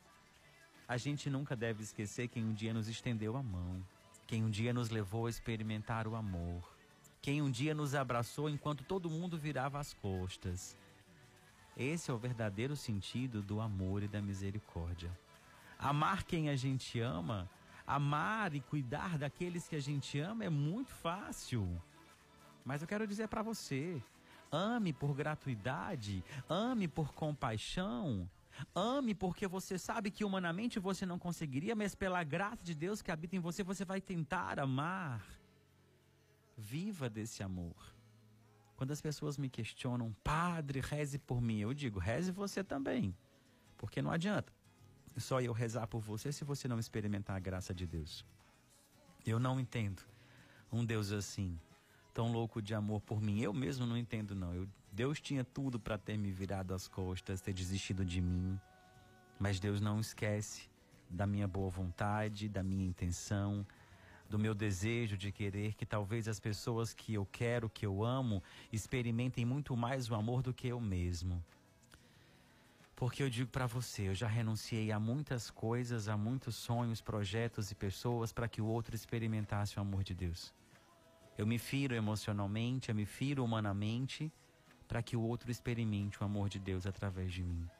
A 0.87 0.97
gente 0.97 1.29
nunca 1.29 1.57
deve 1.57 1.83
esquecer 1.83 2.29
quem 2.29 2.45
um 2.45 2.55
dia 2.55 2.73
nos 2.73 2.87
estendeu 2.87 3.37
a 3.37 3.43
mão, 3.43 3.85
quem 4.29 4.45
um 4.45 4.51
dia 4.51 4.73
nos 4.73 4.91
levou 4.91 5.27
a 5.27 5.31
experimentar 5.31 6.07
o 6.07 6.15
amor, 6.15 6.63
quem 7.21 7.43
um 7.43 7.51
dia 7.51 7.75
nos 7.75 7.97
abraçou 7.97 8.49
enquanto 8.49 8.85
todo 8.85 9.11
mundo 9.11 9.37
virava 9.37 9.81
as 9.81 9.93
costas. 9.95 10.77
Esse 11.77 12.11
é 12.11 12.15
o 12.15 12.19
verdadeiro 12.19 12.77
sentido 12.77 13.43
do 13.43 13.61
amor 13.61 14.03
e 14.03 14.09
da 14.09 14.23
misericórdia. 14.23 15.11
Amar 15.79 16.23
quem 16.23 16.49
a 16.49 16.55
gente 16.55 17.01
ama, 17.01 17.51
amar 17.87 18.55
e 18.55 18.61
cuidar 18.61 19.19
daqueles 19.19 19.67
que 19.67 19.75
a 19.75 19.81
gente 19.81 20.19
ama 20.19 20.45
é 20.45 20.51
muito 20.51 20.91
fácil. 20.91 21.69
Mas 22.65 22.81
eu 22.81 22.89
quero 22.89 23.07
dizer 23.07 23.27
para 23.29 23.43
você: 23.43 24.01
ame 24.53 24.93
por 24.93 25.15
gratuidade, 25.15 26.25
ame 26.49 26.87
por 26.87 27.13
compaixão, 27.13 28.31
ame 28.73 29.13
porque 29.13 29.49
você 29.49 29.77
sabe 29.77 30.13
que 30.13 30.25
humanamente 30.25 30.79
você 30.79 31.05
não 31.05 31.19
conseguiria, 31.19 31.75
mas 31.75 31.95
pela 31.95 32.23
graça 32.23 32.63
de 32.63 32.75
Deus 32.75 33.03
que 33.03 33.11
habita 33.11 33.35
em 33.35 33.41
você, 33.41 33.65
você 33.65 33.85
vai 33.85 34.01
tentar 34.01 34.61
amar. 34.61 35.27
Viva 36.57 37.11
desse 37.11 37.43
amor. 37.43 37.94
Quando 38.77 38.91
as 38.91 39.01
pessoas 39.01 39.39
me 39.39 39.49
questionam, 39.49 40.15
Padre, 40.25 40.81
reze 40.81 41.19
por 41.19 41.41
mim, 41.41 41.61
eu 41.61 41.73
digo, 41.73 41.99
reze 41.99 42.33
você 42.33 42.63
também. 42.65 43.15
Porque 43.77 44.03
não 44.03 44.11
adianta 44.11 44.53
só 45.21 45.41
eu 45.41 45.53
rezar 45.53 45.87
por 45.87 46.01
você 46.01 46.33
se 46.33 46.45
você 46.45 46.67
não 46.67 46.79
experimentar 46.79 47.37
a 47.37 47.41
graça 47.41 47.73
de 47.75 47.87
Deus. 47.87 48.25
Eu 49.25 49.39
não 49.39 49.59
entendo 49.61 50.03
um 50.73 50.85
Deus 50.85 51.13
assim, 51.13 51.59
tão 52.13 52.33
louco 52.33 52.61
de 52.61 52.75
amor 52.75 53.01
por 53.01 53.21
mim. 53.21 53.41
Eu 53.41 53.53
mesmo 53.53 53.87
não 53.87 53.97
entendo, 53.97 54.35
não. 54.35 54.55
Eu, 54.55 54.69
Deus 54.93 55.21
tinha 55.21 55.45
tudo 55.45 55.79
para 55.79 55.97
ter 55.97 56.17
me 56.19 56.31
virado 56.31 56.75
as 56.75 56.89
costas, 56.89 57.41
ter 57.41 57.53
desistido 57.53 58.05
de 58.05 58.21
mim. 58.21 58.59
Mas 59.39 59.61
Deus 59.61 59.81
não 59.81 60.01
esquece 60.01 60.69
da 61.09 61.27
minha 61.27 61.47
boa 61.47 61.71
vontade, 61.71 62.49
da 62.49 62.63
minha 62.63 62.87
intenção, 62.87 63.67
do 64.35 64.39
meu 64.39 64.53
desejo 64.53 65.17
de 65.17 65.31
querer 65.31 65.75
que 65.75 65.87
talvez 65.87 66.27
as 66.27 66.41
pessoas 66.41 66.93
que 66.93 67.15
eu 67.15 67.25
quero, 67.25 67.71
que 67.71 67.87
eu 67.87 68.03
amo, 68.03 68.43
experimentem 68.73 69.45
muito 69.45 69.77
mais 69.77 70.11
o 70.11 70.15
amor 70.17 70.43
do 70.43 70.53
que 70.53 70.67
eu 70.67 70.81
mesmo. 70.81 71.41
Porque 72.97 73.23
eu 73.23 73.31
digo 73.31 73.49
para 73.49 73.69
você, 73.69 74.09
eu 74.09 74.15
já 74.15 74.27
renunciei 74.27 74.91
a 74.91 74.99
muitas 74.99 75.53
coisas, 75.53 76.09
a 76.09 76.17
muitos 76.17 76.57
sonhos, 76.57 77.01
projetos 77.01 77.71
e 77.71 77.77
pessoas 77.77 78.33
para 78.33 78.49
que 78.49 78.61
o 78.61 78.67
outro 78.67 78.97
experimentasse 78.97 79.79
o 79.79 79.81
amor 79.81 80.03
de 80.03 80.15
Deus. 80.15 80.53
Eu 81.39 81.47
me 81.47 81.57
firo 81.57 81.95
emocionalmente, 81.95 82.89
eu 82.89 82.95
me 82.97 83.07
firo 83.07 83.45
humanamente 83.45 84.33
para 84.89 85.01
que 85.01 85.17
o 85.17 85.23
outro 85.23 85.49
experimente 85.49 86.21
o 86.21 86.25
amor 86.25 86.49
de 86.49 86.59
Deus 86.59 86.89
através 86.89 87.33
de 87.33 87.45
mim. 87.45 87.71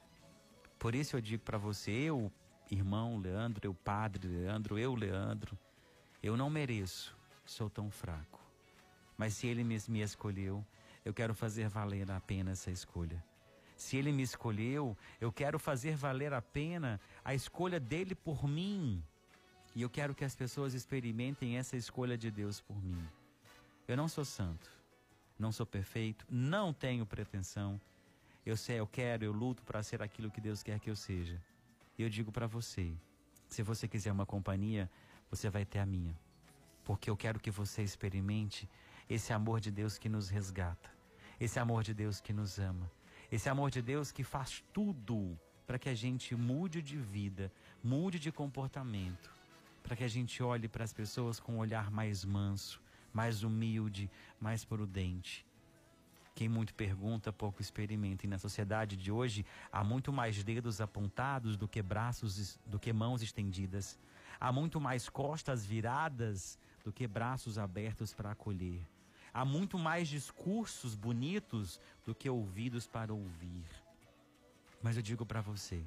Por 0.79 0.95
isso 0.95 1.17
eu 1.17 1.21
digo 1.21 1.43
para 1.43 1.57
você, 1.57 1.91
eu, 1.91 2.31
irmão 2.71 3.17
Leandro, 3.17 3.67
eu, 3.67 3.73
padre 3.73 4.25
Leandro, 4.25 4.79
eu, 4.79 4.95
Leandro, 4.95 5.59
eu 6.21 6.35
não 6.35 6.49
mereço, 6.49 7.15
sou 7.45 7.69
tão 7.69 7.89
fraco. 7.91 8.39
Mas 9.17 9.35
se 9.35 9.47
Ele 9.47 9.63
me, 9.63 10.01
escolheu, 10.01 10.65
eu 11.03 11.13
quero 11.13 11.33
fazer 11.33 11.69
valer 11.69 12.09
a 12.11 12.19
pena 12.19 12.51
essa 12.51 12.71
escolha. 12.71 13.23
Se 13.77 13.97
Ele 13.97 14.11
me 14.11 14.23
escolheu, 14.23 14.97
eu 15.19 15.31
quero 15.31 15.59
fazer 15.59 15.95
valer 15.95 16.33
a 16.33 16.41
pena 16.41 16.99
a 17.23 17.33
escolha 17.33 17.79
dele 17.79 18.15
por 18.15 18.47
mim. 18.47 19.03
E 19.75 19.81
eu 19.81 19.89
quero 19.89 20.15
que 20.15 20.23
as 20.23 20.35
pessoas 20.35 20.73
experimentem 20.73 21.57
essa 21.57 21.75
escolha 21.75 22.17
de 22.17 22.31
Deus 22.31 22.61
por 22.61 22.81
mim. 22.81 23.03
Eu 23.87 23.97
não 23.97 24.07
sou 24.07 24.25
santo, 24.25 24.71
não 25.37 25.51
sou 25.51 25.65
perfeito, 25.65 26.25
não 26.29 26.73
tenho 26.73 27.05
pretensão. 27.05 27.79
Eu 28.45 28.55
sei, 28.55 28.79
eu 28.79 28.87
quero, 28.87 29.25
eu 29.25 29.31
luto 29.31 29.63
para 29.63 29.83
ser 29.83 30.01
aquilo 30.01 30.31
que 30.31 30.39
Deus 30.39 30.63
quer 30.63 30.79
que 30.79 30.89
eu 30.89 30.95
seja. 30.95 31.41
E 31.97 32.03
eu 32.03 32.09
digo 32.09 32.31
para 32.31 32.47
você, 32.47 32.93
se 33.47 33.61
você 33.61 33.87
quiser 33.87 34.11
uma 34.11 34.25
companhia, 34.25 34.89
você 35.29 35.49
vai 35.49 35.65
ter 35.65 35.79
a 35.79 35.85
minha. 35.85 36.17
Porque 36.83 37.09
eu 37.09 37.17
quero 37.17 37.39
que 37.39 37.51
você 37.51 37.81
experimente 37.81 38.69
esse 39.09 39.33
amor 39.33 39.59
de 39.59 39.71
Deus 39.71 39.97
que 39.97 40.09
nos 40.09 40.29
resgata, 40.29 40.89
esse 41.39 41.59
amor 41.59 41.83
de 41.83 41.93
Deus 41.93 42.19
que 42.19 42.33
nos 42.33 42.59
ama, 42.59 42.91
esse 43.31 43.49
amor 43.49 43.71
de 43.71 43.81
Deus 43.81 44.11
que 44.11 44.23
faz 44.23 44.63
tudo 44.73 45.37
para 45.65 45.79
que 45.79 45.89
a 45.89 45.95
gente 45.95 46.35
mude 46.35 46.81
de 46.81 46.97
vida, 46.97 47.51
mude 47.83 48.19
de 48.19 48.31
comportamento, 48.31 49.31
para 49.81 49.95
que 49.95 50.03
a 50.03 50.07
gente 50.07 50.41
olhe 50.43 50.67
para 50.67 50.83
as 50.83 50.93
pessoas 50.93 51.39
com 51.39 51.55
um 51.55 51.57
olhar 51.57 51.89
mais 51.91 52.23
manso, 52.23 52.81
mais 53.13 53.43
humilde, 53.43 54.09
mais 54.39 54.63
prudente. 54.63 55.45
Quem 56.35 56.49
muito 56.49 56.73
pergunta, 56.73 57.31
pouco 57.31 57.61
experimenta. 57.61 58.25
E 58.25 58.29
na 58.29 58.37
sociedade 58.37 58.97
de 58.97 59.09
hoje, 59.09 59.45
há 59.71 59.83
muito 59.83 60.11
mais 60.11 60.43
dedos 60.43 60.81
apontados 60.81 61.55
do 61.55 61.65
que 61.65 61.81
braços, 61.81 62.59
do 62.65 62.77
que 62.77 62.91
mãos 62.91 63.21
estendidas. 63.21 63.97
Há 64.39 64.51
muito 64.51 64.79
mais 64.79 65.09
costas 65.09 65.65
viradas 65.65 66.57
do 66.83 66.91
que 66.91 67.07
braços 67.07 67.57
abertos 67.57 68.13
para 68.13 68.31
acolher. 68.31 68.85
Há 69.33 69.43
muito 69.43 69.77
mais 69.77 70.07
discursos 70.07 70.95
bonitos 70.95 71.79
do 72.05 72.15
que 72.15 72.29
ouvidos 72.29 72.87
para 72.87 73.13
ouvir. 73.13 73.65
Mas 74.81 74.95
eu 74.95 75.01
digo 75.01 75.25
para 75.25 75.41
você: 75.41 75.83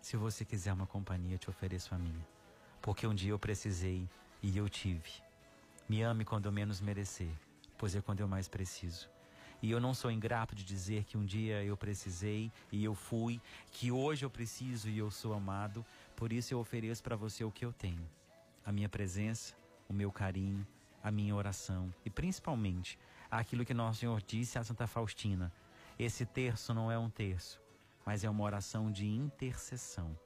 se 0.00 0.16
você 0.16 0.44
quiser 0.44 0.72
uma 0.72 0.86
companhia, 0.86 1.34
eu 1.34 1.38
te 1.38 1.50
ofereço 1.50 1.94
a 1.94 1.98
minha. 1.98 2.26
Porque 2.80 3.06
um 3.06 3.14
dia 3.14 3.30
eu 3.30 3.38
precisei 3.38 4.08
e 4.42 4.56
eu 4.56 4.68
tive. 4.68 5.22
Me 5.88 6.02
ame 6.02 6.24
quando 6.24 6.46
eu 6.46 6.52
menos 6.52 6.80
merecer, 6.80 7.30
pois 7.78 7.94
é 7.94 8.00
quando 8.00 8.20
eu 8.20 8.26
mais 8.26 8.48
preciso. 8.48 9.08
E 9.62 9.70
eu 9.70 9.78
não 9.78 9.94
sou 9.94 10.10
ingrato 10.10 10.56
de 10.56 10.64
dizer 10.64 11.04
que 11.04 11.16
um 11.16 11.24
dia 11.24 11.62
eu 11.62 11.76
precisei 11.76 12.50
e 12.72 12.82
eu 12.82 12.96
fui, 12.96 13.40
que 13.70 13.92
hoje 13.92 14.24
eu 14.24 14.30
preciso 14.30 14.88
e 14.88 14.98
eu 14.98 15.08
sou 15.08 15.32
amado. 15.32 15.86
Por 16.16 16.32
isso 16.32 16.54
eu 16.54 16.58
ofereço 16.58 17.02
para 17.02 17.16
você 17.16 17.44
o 17.44 17.50
que 17.50 17.64
eu 17.64 17.72
tenho: 17.72 18.08
a 18.64 18.72
minha 18.72 18.88
presença, 18.88 19.54
o 19.88 19.92
meu 19.92 20.10
carinho, 20.10 20.66
a 21.02 21.10
minha 21.10 21.34
oração 21.34 21.92
e 22.04 22.10
principalmente 22.10 22.98
aquilo 23.30 23.64
que 23.64 23.74
nosso 23.74 24.00
Senhor 24.00 24.22
disse 24.22 24.58
a 24.58 24.64
Santa 24.64 24.86
Faustina. 24.86 25.52
Esse 25.98 26.24
terço 26.24 26.72
não 26.72 26.90
é 26.90 26.98
um 26.98 27.10
terço, 27.10 27.60
mas 28.04 28.24
é 28.24 28.30
uma 28.30 28.44
oração 28.44 28.90
de 28.90 29.06
intercessão. 29.06 30.16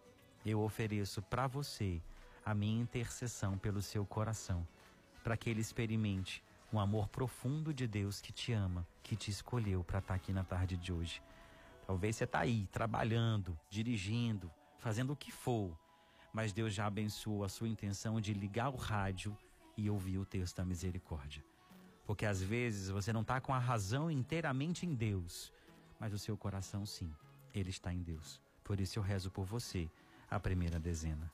Eu 0.44 0.60
ofereço 0.60 1.22
para 1.22 1.46
você 1.46 2.00
a 2.44 2.54
minha 2.54 2.80
intercessão 2.80 3.58
pelo 3.58 3.82
seu 3.82 4.06
coração, 4.06 4.66
para 5.24 5.36
que 5.36 5.50
ele 5.50 5.60
experimente 5.60 6.42
um 6.72 6.78
amor 6.78 7.08
profundo 7.08 7.74
de 7.74 7.86
Deus 7.86 8.20
que 8.20 8.32
te 8.32 8.52
ama, 8.52 8.86
que 9.02 9.16
te 9.16 9.30
escolheu 9.30 9.82
para 9.82 9.98
estar 9.98 10.08
tá 10.08 10.14
aqui 10.14 10.32
na 10.32 10.44
tarde 10.44 10.76
de 10.76 10.92
hoje. 10.92 11.22
Talvez 11.86 12.16
você 12.16 12.24
está 12.24 12.40
aí, 12.40 12.68
trabalhando, 12.72 13.58
dirigindo, 13.70 14.50
fazendo 14.78 15.12
o 15.12 15.16
que 15.16 15.30
for, 15.30 15.76
mas 16.32 16.52
Deus 16.52 16.74
já 16.74 16.86
abençoou 16.86 17.44
a 17.44 17.48
sua 17.48 17.68
intenção 17.68 18.20
de 18.20 18.32
ligar 18.32 18.68
o 18.68 18.76
rádio 18.76 19.36
e 19.76 19.88
ouvir 19.90 20.18
o 20.18 20.24
texto 20.24 20.56
da 20.56 20.64
misericórdia. 20.64 21.44
Porque 22.06 22.24
às 22.24 22.42
vezes 22.42 22.88
você 22.88 23.12
não 23.12 23.22
está 23.22 23.40
com 23.40 23.52
a 23.52 23.58
razão 23.58 24.10
inteiramente 24.10 24.86
em 24.86 24.94
Deus, 24.94 25.52
mas 25.98 26.12
o 26.12 26.18
seu 26.18 26.36
coração 26.36 26.86
sim, 26.86 27.12
ele 27.54 27.70
está 27.70 27.92
em 27.92 28.02
Deus. 28.02 28.40
Por 28.62 28.80
isso 28.80 28.98
eu 28.98 29.02
rezo 29.02 29.30
por 29.30 29.44
você 29.44 29.90
a 30.30 30.38
primeira 30.38 30.78
dezena. 30.78 31.32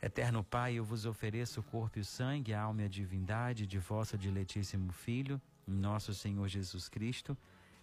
Eterno 0.00 0.42
Pai, 0.42 0.74
eu 0.74 0.84
vos 0.84 1.06
ofereço 1.06 1.60
o 1.60 1.62
corpo 1.62 1.98
e 1.98 2.00
o 2.00 2.04
sangue, 2.04 2.52
a 2.52 2.62
alma 2.62 2.82
e 2.82 2.84
a 2.86 2.88
divindade 2.88 3.66
de 3.66 3.78
vosso 3.78 4.18
diletíssimo 4.18 4.90
Filho, 4.90 5.40
nosso 5.64 6.12
Senhor 6.12 6.48
Jesus 6.48 6.88
Cristo, 6.88 7.36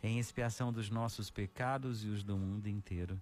em 0.03 0.19
expiação 0.19 0.71
dos 0.71 0.89
nossos 0.89 1.29
pecados 1.29 2.03
e 2.03 2.07
os 2.07 2.23
do 2.23 2.37
mundo 2.37 2.67
inteiro. 2.67 3.21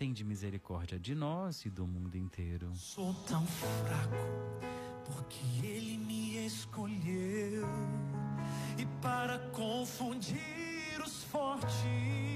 tem 0.00 0.14
de 0.14 0.24
misericórdia 0.24 0.98
de 0.98 1.14
nós 1.14 1.66
e 1.66 1.68
do 1.68 1.86
mundo 1.86 2.16
inteiro. 2.16 2.70
Sou 2.74 3.12
tão 3.28 3.44
fraco 3.46 4.16
porque 5.04 5.44
ele 5.62 5.98
me 5.98 6.46
escolheu 6.46 7.68
e 8.78 8.86
para 9.02 9.38
confundir 9.50 10.98
os 11.04 11.22
fortes 11.24 12.29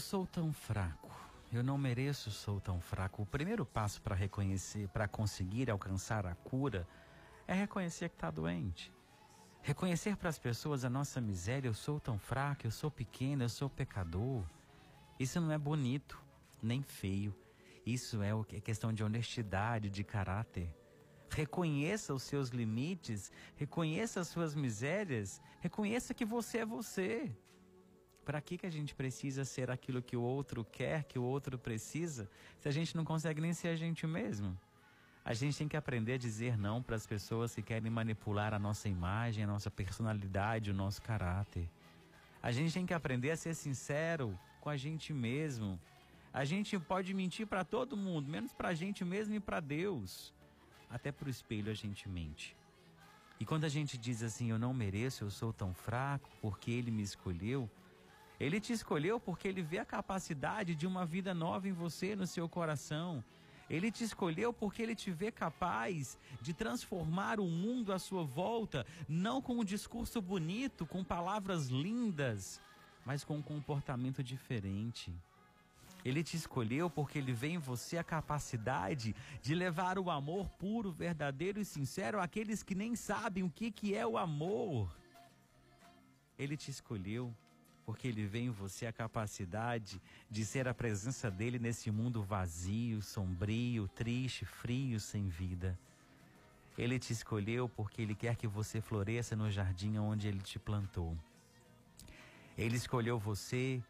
Eu 0.00 0.02
sou 0.02 0.26
tão 0.26 0.50
fraco. 0.50 1.14
Eu 1.52 1.62
não 1.62 1.76
mereço, 1.76 2.30
sou 2.30 2.58
tão 2.58 2.80
fraco. 2.80 3.20
O 3.20 3.26
primeiro 3.26 3.66
passo 3.66 4.00
para 4.00 4.14
reconhecer, 4.14 4.88
para 4.88 5.06
conseguir 5.06 5.70
alcançar 5.70 6.24
a 6.24 6.34
cura, 6.34 6.88
é 7.46 7.52
reconhecer 7.52 8.08
que 8.08 8.14
está 8.14 8.30
doente. 8.30 8.90
Reconhecer 9.60 10.16
para 10.16 10.30
as 10.30 10.38
pessoas 10.38 10.86
a 10.86 10.88
nossa 10.88 11.20
miséria, 11.20 11.68
eu 11.68 11.74
sou 11.74 12.00
tão 12.00 12.18
fraco, 12.18 12.66
eu 12.66 12.70
sou 12.70 12.90
pequeno, 12.90 13.42
eu 13.42 13.48
sou 13.50 13.68
pecador. 13.68 14.42
Isso 15.18 15.38
não 15.38 15.52
é 15.52 15.58
bonito, 15.58 16.18
nem 16.62 16.80
feio. 16.80 17.36
Isso 17.84 18.22
é, 18.22 18.30
é 18.56 18.60
questão 18.62 18.94
de 18.94 19.04
honestidade, 19.04 19.90
de 19.90 20.02
caráter. 20.02 20.74
Reconheça 21.28 22.14
os 22.14 22.22
seus 22.22 22.48
limites, 22.48 23.30
reconheça 23.54 24.18
as 24.20 24.28
suas 24.28 24.54
misérias, 24.54 25.42
reconheça 25.60 26.14
que 26.14 26.24
você 26.24 26.60
é 26.60 26.64
você. 26.64 27.30
Para 28.24 28.40
que, 28.40 28.58
que 28.58 28.66
a 28.66 28.70
gente 28.70 28.94
precisa 28.94 29.44
ser 29.44 29.70
aquilo 29.70 30.02
que 30.02 30.16
o 30.16 30.22
outro 30.22 30.64
quer, 30.64 31.04
que 31.04 31.18
o 31.18 31.22
outro 31.22 31.58
precisa, 31.58 32.28
se 32.58 32.68
a 32.68 32.72
gente 32.72 32.96
não 32.96 33.04
consegue 33.04 33.40
nem 33.40 33.52
ser 33.52 33.68
a 33.68 33.76
gente 33.76 34.06
mesmo? 34.06 34.56
A 35.24 35.34
gente 35.34 35.56
tem 35.56 35.68
que 35.68 35.76
aprender 35.76 36.14
a 36.14 36.18
dizer 36.18 36.56
não 36.56 36.82
para 36.82 36.96
as 36.96 37.06
pessoas 37.06 37.54
que 37.54 37.62
querem 37.62 37.90
manipular 37.90 38.54
a 38.54 38.58
nossa 38.58 38.88
imagem, 38.88 39.44
a 39.44 39.46
nossa 39.46 39.70
personalidade, 39.70 40.70
o 40.70 40.74
nosso 40.74 41.02
caráter. 41.02 41.68
A 42.42 42.50
gente 42.50 42.72
tem 42.72 42.86
que 42.86 42.94
aprender 42.94 43.30
a 43.30 43.36
ser 43.36 43.54
sincero 43.54 44.38
com 44.60 44.70
a 44.70 44.76
gente 44.76 45.12
mesmo. 45.12 45.78
A 46.32 46.44
gente 46.44 46.78
pode 46.78 47.12
mentir 47.12 47.46
para 47.46 47.64
todo 47.64 47.96
mundo, 47.96 48.30
menos 48.30 48.52
para 48.52 48.68
a 48.68 48.74
gente 48.74 49.04
mesmo 49.04 49.34
e 49.34 49.40
para 49.40 49.60
Deus. 49.60 50.32
Até 50.88 51.12
para 51.12 51.26
o 51.26 51.30
espelho 51.30 51.70
a 51.70 51.74
gente 51.74 52.08
mente. 52.08 52.56
E 53.38 53.44
quando 53.44 53.64
a 53.64 53.68
gente 53.68 53.96
diz 53.96 54.22
assim, 54.22 54.50
eu 54.50 54.58
não 54.58 54.72
mereço, 54.72 55.24
eu 55.24 55.30
sou 55.30 55.52
tão 55.52 55.72
fraco, 55.72 56.28
porque 56.40 56.70
Ele 56.70 56.90
me 56.90 57.02
escolheu, 57.02 57.70
ele 58.40 58.58
te 58.58 58.72
escolheu 58.72 59.20
porque 59.20 59.46
ele 59.46 59.60
vê 59.60 59.78
a 59.78 59.84
capacidade 59.84 60.74
de 60.74 60.86
uma 60.86 61.04
vida 61.04 61.34
nova 61.34 61.68
em 61.68 61.72
você, 61.72 62.16
no 62.16 62.26
seu 62.26 62.48
coração. 62.48 63.22
Ele 63.68 63.92
te 63.92 64.02
escolheu 64.02 64.50
porque 64.50 64.80
ele 64.82 64.94
te 64.94 65.10
vê 65.10 65.30
capaz 65.30 66.18
de 66.40 66.54
transformar 66.54 67.38
o 67.38 67.44
mundo 67.44 67.92
à 67.92 67.98
sua 67.98 68.24
volta, 68.24 68.86
não 69.06 69.42
com 69.42 69.60
um 69.60 69.64
discurso 69.64 70.22
bonito, 70.22 70.86
com 70.86 71.04
palavras 71.04 71.68
lindas, 71.68 72.62
mas 73.04 73.22
com 73.22 73.36
um 73.36 73.42
comportamento 73.42 74.24
diferente. 74.24 75.14
Ele 76.02 76.24
te 76.24 76.34
escolheu 76.34 76.88
porque 76.88 77.18
ele 77.18 77.34
vê 77.34 77.48
em 77.48 77.58
você 77.58 77.98
a 77.98 78.02
capacidade 78.02 79.14
de 79.42 79.54
levar 79.54 79.98
o 79.98 80.10
amor 80.10 80.48
puro, 80.48 80.90
verdadeiro 80.90 81.60
e 81.60 81.64
sincero 81.64 82.18
àqueles 82.18 82.62
que 82.62 82.74
nem 82.74 82.96
sabem 82.96 83.44
o 83.44 83.50
que, 83.50 83.70
que 83.70 83.94
é 83.94 84.06
o 84.06 84.16
amor. 84.16 84.96
Ele 86.38 86.56
te 86.56 86.70
escolheu 86.70 87.34
porque 87.90 88.06
ele 88.06 88.24
vê 88.24 88.42
em 88.42 88.50
você 88.50 88.86
a 88.86 88.92
capacidade 88.92 90.00
de 90.30 90.44
ser 90.44 90.68
a 90.68 90.72
presença 90.72 91.28
dele 91.28 91.58
nesse 91.58 91.90
mundo 91.90 92.22
vazio, 92.22 93.02
sombrio, 93.02 93.88
triste, 93.88 94.44
frio, 94.44 95.00
sem 95.00 95.26
vida. 95.26 95.76
Ele 96.78 97.00
te 97.00 97.12
escolheu 97.12 97.68
porque 97.68 98.00
ele 98.00 98.14
quer 98.14 98.36
que 98.36 98.46
você 98.46 98.80
floresça 98.80 99.34
no 99.34 99.50
jardim 99.50 99.98
onde 99.98 100.28
ele 100.28 100.38
te 100.40 100.56
plantou. 100.56 101.18
Ele 102.56 102.76
escolheu 102.76 103.18
você, 103.18 103.82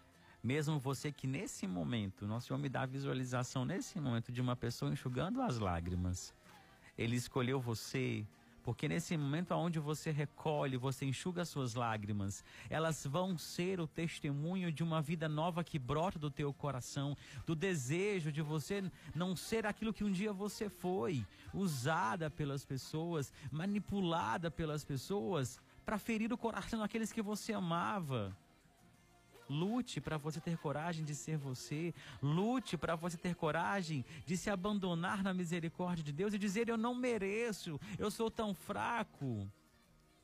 mesmo 0.42 0.78
você 0.78 1.12
que 1.12 1.26
nesse 1.26 1.66
momento, 1.66 2.26
nosso 2.26 2.46
Senhor 2.46 2.58
me 2.58 2.70
dá 2.70 2.84
a 2.84 2.86
visualização 2.86 3.66
nesse 3.66 4.00
momento 4.00 4.32
de 4.32 4.40
uma 4.40 4.56
pessoa 4.56 4.90
enxugando 4.90 5.42
as 5.42 5.58
lágrimas. 5.58 6.34
Ele 6.96 7.16
escolheu 7.16 7.60
você 7.60 8.26
porque 8.62 8.88
nesse 8.88 9.16
momento 9.16 9.52
onde 9.54 9.78
você 9.78 10.10
recolhe, 10.10 10.76
você 10.76 11.04
enxuga 11.04 11.44
suas 11.44 11.74
lágrimas, 11.74 12.44
elas 12.68 13.06
vão 13.06 13.36
ser 13.38 13.80
o 13.80 13.86
testemunho 13.86 14.70
de 14.72 14.82
uma 14.82 15.00
vida 15.00 15.28
nova 15.28 15.64
que 15.64 15.78
brota 15.78 16.18
do 16.18 16.30
teu 16.30 16.52
coração, 16.52 17.16
do 17.46 17.54
desejo 17.54 18.30
de 18.30 18.42
você 18.42 18.84
não 19.14 19.34
ser 19.34 19.66
aquilo 19.66 19.92
que 19.92 20.04
um 20.04 20.12
dia 20.12 20.32
você 20.32 20.68
foi, 20.68 21.24
usada 21.52 22.30
pelas 22.30 22.64
pessoas, 22.64 23.32
manipulada 23.50 24.50
pelas 24.50 24.84
pessoas 24.84 25.60
para 25.84 25.98
ferir 25.98 26.32
o 26.32 26.38
coração 26.38 26.80
daqueles 26.80 27.12
que 27.12 27.22
você 27.22 27.52
amava. 27.52 28.36
Lute 29.50 30.00
para 30.00 30.16
você 30.16 30.40
ter 30.40 30.56
coragem 30.56 31.04
de 31.04 31.12
ser 31.12 31.36
você. 31.36 31.92
Lute 32.22 32.78
para 32.78 32.94
você 32.94 33.16
ter 33.16 33.34
coragem 33.34 34.04
de 34.24 34.36
se 34.36 34.48
abandonar 34.48 35.24
na 35.24 35.34
misericórdia 35.34 36.04
de 36.04 36.12
Deus 36.12 36.32
e 36.32 36.38
dizer: 36.38 36.68
Eu 36.68 36.76
não 36.76 36.94
mereço, 36.94 37.80
eu 37.98 38.12
sou 38.12 38.30
tão 38.30 38.54
fraco. 38.54 39.50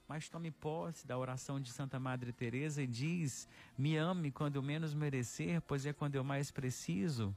Mas 0.06 0.28
tome 0.28 0.52
posse 0.52 1.04
da 1.04 1.18
oração 1.18 1.60
de 1.60 1.72
Santa 1.72 1.98
Madre 1.98 2.32
Teresa 2.32 2.80
e 2.80 2.86
diz: 2.86 3.48
Me 3.76 3.96
ame 3.96 4.30
quando 4.30 4.54
eu 4.54 4.62
menos 4.62 4.94
merecer, 4.94 5.60
pois 5.62 5.84
é 5.84 5.92
quando 5.92 6.14
eu 6.14 6.22
mais 6.22 6.52
preciso. 6.52 7.36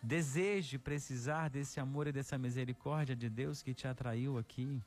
Deseje 0.00 0.78
precisar 0.78 1.50
desse 1.50 1.80
amor 1.80 2.06
e 2.06 2.12
dessa 2.12 2.38
misericórdia 2.38 3.16
de 3.16 3.28
Deus 3.28 3.60
que 3.60 3.74
te 3.74 3.88
atraiu 3.88 4.38
aqui. 4.38 4.80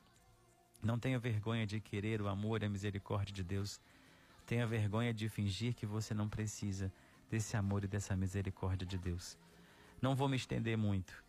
Não 0.82 0.98
tenha 0.98 1.18
vergonha 1.18 1.66
de 1.66 1.78
querer 1.78 2.22
o 2.22 2.28
amor 2.28 2.62
e 2.62 2.66
a 2.66 2.70
misericórdia 2.70 3.34
de 3.34 3.44
Deus. 3.44 3.80
Tenha 4.46 4.66
vergonha 4.66 5.12
de 5.12 5.28
fingir 5.28 5.74
que 5.74 5.84
você 5.84 6.14
não 6.14 6.28
precisa 6.28 6.92
desse 7.28 7.56
amor 7.56 7.82
e 7.82 7.88
dessa 7.88 8.16
misericórdia 8.16 8.86
de 8.86 8.96
Deus. 8.96 9.36
Não 10.00 10.14
vou 10.14 10.28
me 10.28 10.36
estender 10.36 10.78
muito. 10.78 11.24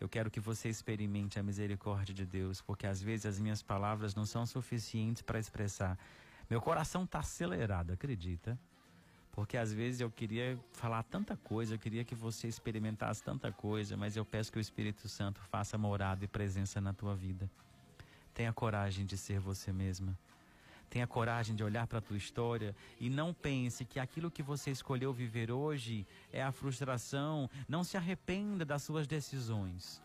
Eu 0.00 0.08
quero 0.08 0.30
que 0.30 0.38
você 0.38 0.68
experimente 0.68 1.38
a 1.38 1.42
misericórdia 1.42 2.14
de 2.14 2.24
Deus, 2.24 2.60
porque 2.60 2.86
às 2.86 3.02
vezes 3.02 3.26
as 3.26 3.40
minhas 3.40 3.62
palavras 3.62 4.14
não 4.14 4.24
são 4.24 4.46
suficientes 4.46 5.22
para 5.22 5.38
expressar. 5.38 5.98
Meu 6.48 6.60
coração 6.60 7.04
está 7.04 7.18
acelerado, 7.20 7.92
acredita? 7.92 8.58
Porque 9.32 9.56
às 9.56 9.72
vezes 9.72 10.00
eu 10.00 10.10
queria 10.10 10.56
falar 10.72 11.02
tanta 11.02 11.36
coisa, 11.36 11.74
eu 11.74 11.78
queria 11.78 12.04
que 12.04 12.14
você 12.14 12.46
experimentasse 12.46 13.20
tanta 13.20 13.50
coisa, 13.50 13.96
mas 13.96 14.16
eu 14.16 14.24
peço 14.24 14.52
que 14.52 14.58
o 14.58 14.60
Espírito 14.60 15.08
Santo 15.08 15.40
faça 15.40 15.76
morada 15.76 16.24
e 16.24 16.28
presença 16.28 16.80
na 16.80 16.92
tua 16.92 17.16
vida. 17.16 17.50
Tenha 18.32 18.52
coragem 18.52 19.04
de 19.04 19.16
ser 19.16 19.40
você 19.40 19.72
mesma. 19.72 20.16
Tenha 20.88 21.06
coragem 21.06 21.56
de 21.56 21.64
olhar 21.64 21.86
para 21.86 21.98
a 21.98 22.02
tua 22.02 22.16
história 22.16 22.74
e 23.00 23.10
não 23.10 23.34
pense 23.34 23.84
que 23.84 23.98
aquilo 23.98 24.30
que 24.30 24.42
você 24.42 24.70
escolheu 24.70 25.12
viver 25.12 25.50
hoje 25.50 26.06
é 26.32 26.42
a 26.42 26.52
frustração. 26.52 27.50
Não 27.68 27.82
se 27.82 27.96
arrependa 27.96 28.64
das 28.64 28.82
suas 28.82 29.06
decisões. 29.06 30.02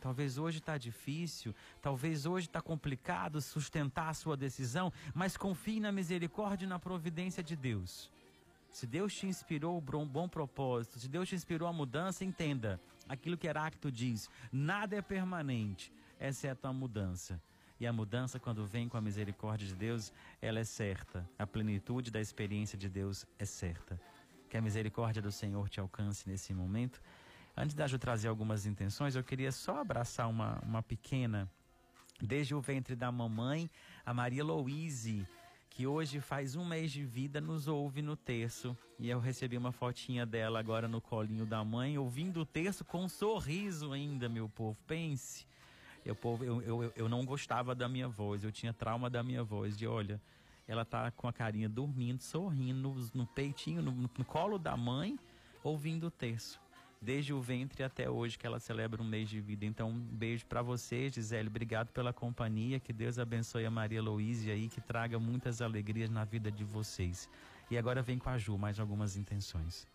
Talvez 0.00 0.36
hoje 0.36 0.58
está 0.58 0.76
difícil, 0.76 1.54
talvez 1.80 2.26
hoje 2.26 2.46
está 2.46 2.60
complicado 2.60 3.40
sustentar 3.40 4.10
a 4.10 4.14
sua 4.14 4.36
decisão, 4.36 4.92
mas 5.14 5.34
confie 5.34 5.80
na 5.80 5.90
misericórdia 5.90 6.66
e 6.66 6.68
na 6.68 6.78
providência 6.78 7.42
de 7.42 7.56
Deus. 7.56 8.12
Se 8.70 8.86
Deus 8.86 9.14
te 9.14 9.26
inspirou 9.26 9.82
um 9.94 10.06
bom 10.06 10.28
propósito, 10.28 10.98
se 10.98 11.08
Deus 11.08 11.28
te 11.28 11.34
inspirou 11.34 11.66
a 11.66 11.72
mudança, 11.72 12.22
entenda 12.22 12.78
aquilo 13.08 13.38
que 13.38 13.46
Heráclito 13.46 13.90
diz: 13.90 14.28
nada 14.52 14.96
é 14.96 15.00
permanente, 15.00 15.90
exceto 16.20 16.66
a 16.66 16.72
mudança. 16.72 17.40
E 17.84 17.86
a 17.86 17.92
mudança, 17.92 18.40
quando 18.40 18.64
vem 18.64 18.88
com 18.88 18.96
a 18.96 19.00
misericórdia 19.02 19.68
de 19.68 19.74
Deus, 19.74 20.10
ela 20.40 20.58
é 20.58 20.64
certa. 20.64 21.28
A 21.38 21.46
plenitude 21.46 22.10
da 22.10 22.18
experiência 22.18 22.78
de 22.78 22.88
Deus 22.88 23.26
é 23.38 23.44
certa. 23.44 24.00
Que 24.48 24.56
a 24.56 24.62
misericórdia 24.62 25.20
do 25.20 25.30
Senhor 25.30 25.68
te 25.68 25.80
alcance 25.80 26.26
nesse 26.26 26.54
momento. 26.54 26.98
Antes 27.54 27.76
de 27.76 27.82
eu 27.82 27.98
trazer 27.98 28.28
algumas 28.28 28.64
intenções, 28.64 29.14
eu 29.14 29.22
queria 29.22 29.52
só 29.52 29.82
abraçar 29.82 30.30
uma, 30.30 30.58
uma 30.60 30.82
pequena, 30.82 31.46
desde 32.22 32.54
o 32.54 32.60
ventre 32.62 32.96
da 32.96 33.12
mamãe, 33.12 33.70
a 34.02 34.14
Maria 34.14 34.42
Louise 34.42 35.26
que 35.68 35.86
hoje 35.86 36.20
faz 36.20 36.54
um 36.54 36.64
mês 36.64 36.92
de 36.92 37.04
vida, 37.04 37.40
nos 37.40 37.66
ouve 37.66 38.00
no 38.00 38.16
terço. 38.16 38.74
E 38.96 39.10
eu 39.10 39.18
recebi 39.18 39.58
uma 39.58 39.72
fotinha 39.72 40.24
dela 40.24 40.58
agora 40.58 40.86
no 40.86 41.00
colinho 41.00 41.44
da 41.44 41.64
mãe, 41.64 41.98
ouvindo 41.98 42.40
o 42.40 42.46
terço 42.46 42.84
com 42.84 43.04
um 43.04 43.08
sorriso 43.08 43.92
ainda, 43.92 44.28
meu 44.28 44.48
povo. 44.48 44.78
Pense. 44.86 45.44
Eu, 46.04 46.16
eu, 46.40 46.62
eu, 46.62 46.92
eu 46.94 47.08
não 47.08 47.24
gostava 47.24 47.74
da 47.74 47.88
minha 47.88 48.08
voz, 48.08 48.44
eu 48.44 48.52
tinha 48.52 48.72
trauma 48.72 49.08
da 49.08 49.22
minha 49.22 49.42
voz, 49.42 49.76
de 49.76 49.86
olha, 49.86 50.20
ela 50.68 50.84
tá 50.84 51.10
com 51.10 51.26
a 51.26 51.32
carinha 51.32 51.68
dormindo, 51.68 52.22
sorrindo, 52.22 52.80
no, 52.80 53.10
no 53.14 53.26
peitinho, 53.26 53.82
no, 53.82 53.92
no 53.92 54.24
colo 54.24 54.58
da 54.58 54.76
mãe, 54.76 55.18
ouvindo 55.62 56.08
o 56.08 56.10
terço 56.10 56.60
desde 57.04 57.34
o 57.34 57.40
ventre 57.40 57.84
até 57.84 58.08
hoje 58.08 58.38
que 58.38 58.46
ela 58.46 58.58
celebra 58.58 59.00
um 59.00 59.04
mês 59.04 59.28
de 59.28 59.40
vida. 59.40 59.66
Então, 59.66 59.90
um 59.90 59.98
beijo 60.00 60.46
para 60.46 60.62
você, 60.62 61.10
Gisele. 61.10 61.48
Obrigado 61.48 61.90
pela 61.90 62.12
companhia. 62.12 62.80
Que 62.80 62.92
Deus 62.92 63.18
abençoe 63.18 63.66
a 63.66 63.70
Maria 63.70 64.02
Louise 64.02 64.50
aí, 64.50 64.68
que 64.68 64.80
traga 64.80 65.18
muitas 65.18 65.60
alegrias 65.60 66.08
na 66.08 66.24
vida 66.24 66.50
de 66.50 66.64
vocês. 66.64 67.28
E 67.70 67.76
agora 67.76 68.02
vem 68.02 68.18
com 68.18 68.30
a 68.30 68.38
Ju 68.38 68.56
mais 68.56 68.80
algumas 68.80 69.16
intenções. 69.16 69.86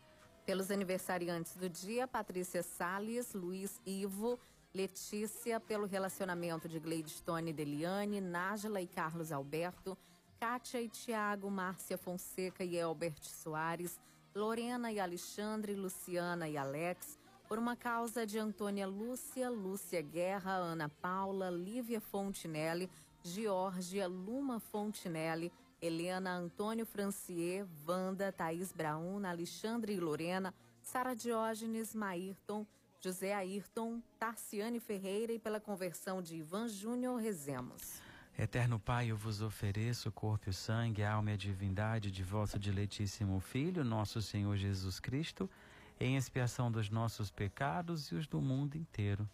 Pelos 0.46 0.72
aniversariantes 0.72 1.56
do 1.58 1.68
dia, 1.68 2.08
Patrícia 2.08 2.64
Salles, 2.64 3.34
Luiz 3.34 3.82
Ivo, 3.86 4.40
Letícia, 4.74 5.60
pelo 5.60 5.88
relacionamento 5.88 6.70
de 6.70 6.80
Gleidstone 6.80 7.50
e 7.50 7.54
Deliane, 7.54 8.22
Nájila 8.22 8.80
e 8.80 8.86
Carlos 8.86 9.32
Alberto, 9.32 9.98
Kátia 10.40 10.80
e 10.80 10.88
Tiago, 10.88 11.50
Márcia 11.50 11.98
Fonseca 11.98 12.64
e 12.64 12.78
Elbert 12.78 13.24
Soares, 13.24 14.00
Lorena 14.36 14.92
e 14.92 15.00
Alexandre, 15.00 15.74
Luciana 15.74 16.48
e 16.48 16.56
Alex, 16.56 17.18
por 17.48 17.58
uma 17.58 17.76
causa 17.76 18.28
de 18.28 18.38
Antônia 18.38 18.86
Lúcia, 18.86 19.50
Lúcia 19.50 20.04
Guerra, 20.04 20.52
Ana 20.52 20.88
Paula, 20.88 21.50
Lívia 21.50 22.00
Fontinelli, 22.00 22.88
Georgia, 23.24 24.08
Luma 24.08 24.60
Fontinelli, 24.60 25.52
Helena, 25.82 26.32
Antônio 26.34 26.86
Francier, 26.86 27.66
Wanda, 27.88 28.32
Thaís 28.32 28.72
Brauna, 28.72 29.32
Alexandre 29.32 29.94
e 29.94 30.00
Lorena, 30.00 30.54
Sara 30.84 31.16
Diógenes, 31.16 31.96
Maírton, 31.96 32.68
José 33.02 33.34
Ayrton, 33.34 34.02
Tarciane 34.20 34.78
Ferreira 34.78 35.32
e 35.32 35.40
pela 35.40 35.60
conversão 35.60 36.22
de 36.22 36.36
Ivan 36.36 36.68
Júnior, 36.68 37.18
rezemos. 37.18 38.02
Eterno 38.38 38.78
Pai, 38.78 39.10
eu 39.10 39.16
vos 39.16 39.42
ofereço 39.42 40.10
o 40.10 40.12
corpo 40.12 40.48
e 40.48 40.52
o 40.52 40.54
sangue, 40.54 41.02
a 41.02 41.14
alma 41.14 41.32
e 41.32 41.34
a 41.34 41.38
divindade 41.38 42.12
de 42.12 42.24
vosso 42.24 42.60
diletíssimo 42.60 43.40
Filho, 43.40 43.86
nosso 43.86 44.22
Senhor 44.22 44.58
Jesus 44.58 45.00
Cristo, 45.00 45.50
em 45.98 46.18
expiação 46.18 46.70
dos 46.70 46.90
nossos 46.90 47.32
pecados 47.32 48.12
e 48.12 48.16
os 48.16 48.28
do 48.28 48.42
mundo 48.42 48.76
inteiro. 48.76 49.30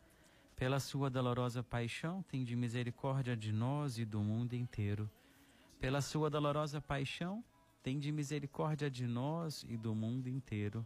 Pela 0.56 0.80
sua 0.80 1.10
dolorosa 1.10 1.64
paixão, 1.64 2.22
tem 2.22 2.44
de 2.44 2.56
misericórdia 2.56 3.36
de 3.36 3.52
nós 3.52 3.98
e 3.98 4.06
do 4.06 4.22
mundo 4.22 4.54
inteiro. 4.54 5.10
Pela 5.80 6.02
sua 6.02 6.30
dolorosa 6.30 6.80
paixão, 6.80 7.44
tem 7.82 7.98
de 7.98 8.12
misericórdia 8.12 8.92
de 8.92 9.08
nós 9.08 9.66
e 9.68 9.76
do 9.76 9.96
mundo 9.96 10.28
inteiro. 10.30 10.86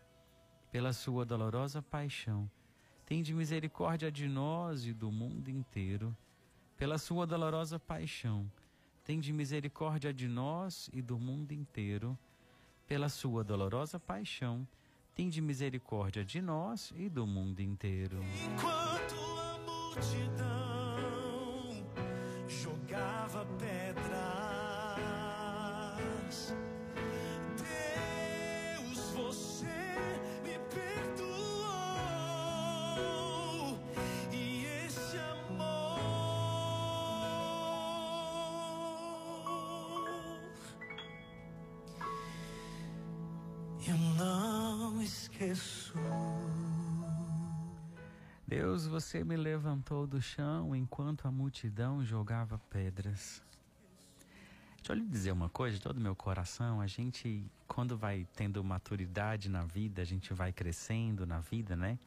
Pela 0.71 0.93
sua 0.93 1.25
dolorosa 1.25 1.81
paixão, 1.81 2.49
tende 3.05 3.33
misericórdia 3.33 4.11
de 4.11 4.27
nós 4.27 4.85
e 4.85 4.93
do 4.93 5.11
mundo 5.11 5.49
inteiro. 5.49 6.15
Pela 6.77 6.97
sua 6.97 7.27
dolorosa 7.27 7.77
paixão, 7.77 8.49
Tende 9.03 9.33
misericórdia 9.33 10.13
de 10.13 10.27
nós 10.27 10.89
e 10.93 11.01
do 11.01 11.17
mundo 11.17 11.51
inteiro. 11.51 12.17
Pela 12.87 13.09
sua 13.09 13.43
dolorosa 13.43 13.99
paixão, 13.99 14.67
tende 15.15 15.41
misericórdia 15.41 16.23
de 16.23 16.41
nós 16.41 16.93
e 16.95 17.09
do 17.09 17.25
mundo 17.25 17.61
inteiro. 17.61 18.19
Enquanto 18.23 19.15
a 19.15 19.59
multidão 19.65 20.80
Deus, 48.47 48.85
você 48.85 49.23
me 49.23 49.35
levantou 49.35 50.05
do 50.05 50.21
chão 50.21 50.75
enquanto 50.75 51.27
a 51.27 51.31
multidão 51.31 52.05
jogava 52.05 52.59
pedras. 52.69 53.41
Deixa 54.77 54.91
eu 54.91 54.95
lhe 54.97 55.07
dizer 55.07 55.31
uma 55.31 55.49
coisa, 55.49 55.77
de 55.77 55.81
todo 55.81 55.99
meu 55.99 56.15
coração, 56.15 56.79
a 56.79 56.85
gente, 56.85 57.43
quando 57.67 57.97
vai 57.97 58.27
tendo 58.35 58.63
maturidade 58.63 59.49
na 59.49 59.63
vida, 59.63 60.03
a 60.03 60.05
gente 60.05 60.31
vai 60.31 60.53
crescendo 60.53 61.25
na 61.25 61.39
vida, 61.39 61.75
né? 61.75 61.97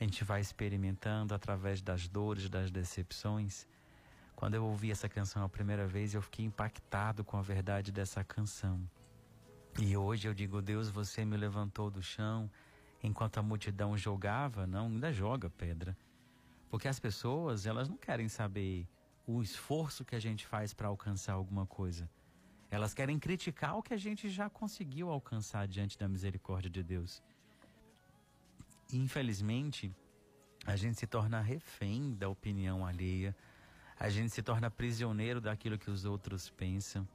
A 0.00 0.04
gente 0.04 0.24
vai 0.24 0.40
experimentando 0.40 1.34
através 1.34 1.82
das 1.82 2.08
dores, 2.08 2.48
das 2.48 2.70
decepções. 2.70 3.66
Quando 4.34 4.54
eu 4.54 4.64
ouvi 4.64 4.90
essa 4.90 5.10
canção 5.10 5.44
a 5.44 5.48
primeira 5.48 5.86
vez, 5.86 6.14
eu 6.14 6.22
fiquei 6.22 6.46
impactado 6.46 7.22
com 7.22 7.36
a 7.36 7.42
verdade 7.42 7.92
dessa 7.92 8.24
canção. 8.24 8.80
E 9.78 9.96
hoje 9.96 10.28
eu 10.28 10.34
digo, 10.34 10.60
Deus, 10.60 10.90
você 10.90 11.24
me 11.24 11.36
levantou 11.36 11.90
do 11.90 12.02
chão 12.02 12.50
enquanto 13.02 13.38
a 13.38 13.42
multidão 13.42 13.96
jogava, 13.96 14.66
não, 14.66 14.86
ainda 14.86 15.12
joga 15.12 15.48
pedra. 15.48 15.96
Porque 16.68 16.88
as 16.88 17.00
pessoas, 17.00 17.66
elas 17.66 17.88
não 17.88 17.96
querem 17.96 18.28
saber 18.28 18.86
o 19.26 19.42
esforço 19.42 20.04
que 20.04 20.14
a 20.14 20.20
gente 20.20 20.46
faz 20.46 20.74
para 20.74 20.88
alcançar 20.88 21.32
alguma 21.32 21.66
coisa. 21.66 22.08
Elas 22.70 22.94
querem 22.94 23.18
criticar 23.18 23.76
o 23.76 23.82
que 23.82 23.94
a 23.94 23.96
gente 23.96 24.28
já 24.28 24.48
conseguiu 24.48 25.10
alcançar 25.10 25.66
diante 25.66 25.98
da 25.98 26.08
misericórdia 26.08 26.70
de 26.70 26.82
Deus. 26.82 27.22
Infelizmente, 28.92 29.94
a 30.66 30.76
gente 30.76 30.98
se 30.98 31.06
torna 31.06 31.40
refém 31.40 32.14
da 32.14 32.28
opinião 32.28 32.86
alheia, 32.86 33.34
a 33.98 34.08
gente 34.08 34.30
se 34.30 34.42
torna 34.42 34.70
prisioneiro 34.70 35.40
daquilo 35.40 35.78
que 35.78 35.90
os 35.90 36.04
outros 36.04 36.50
pensam. 36.50 37.06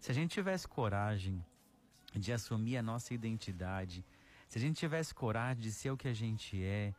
Se 0.00 0.10
a 0.10 0.14
gente 0.14 0.32
tivesse 0.32 0.68
coragem 0.68 1.44
de 2.18 2.32
assumir 2.32 2.76
a 2.76 2.82
nossa 2.82 3.12
identidade, 3.12 4.04
se 4.48 4.58
a 4.58 4.60
gente 4.60 4.76
tivesse 4.76 5.14
coragem 5.14 5.62
de 5.62 5.72
ser 5.72 5.90
o 5.90 5.96
que 5.96 6.08
a 6.08 6.14
gente 6.14 6.62
é, 6.62 6.94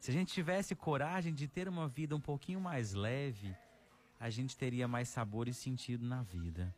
se 0.00 0.10
a 0.10 0.14
gente 0.14 0.32
tivesse 0.32 0.74
coragem 0.74 1.34
de 1.34 1.48
ter 1.48 1.68
uma 1.68 1.88
vida 1.88 2.14
um 2.14 2.20
pouquinho 2.20 2.60
mais 2.60 2.94
leve, 2.94 3.54
a 4.20 4.30
gente 4.30 4.56
teria 4.56 4.86
mais 4.86 5.08
sabor 5.08 5.48
e 5.48 5.54
sentido 5.54 6.06
na 6.06 6.22
vida. 6.22 6.74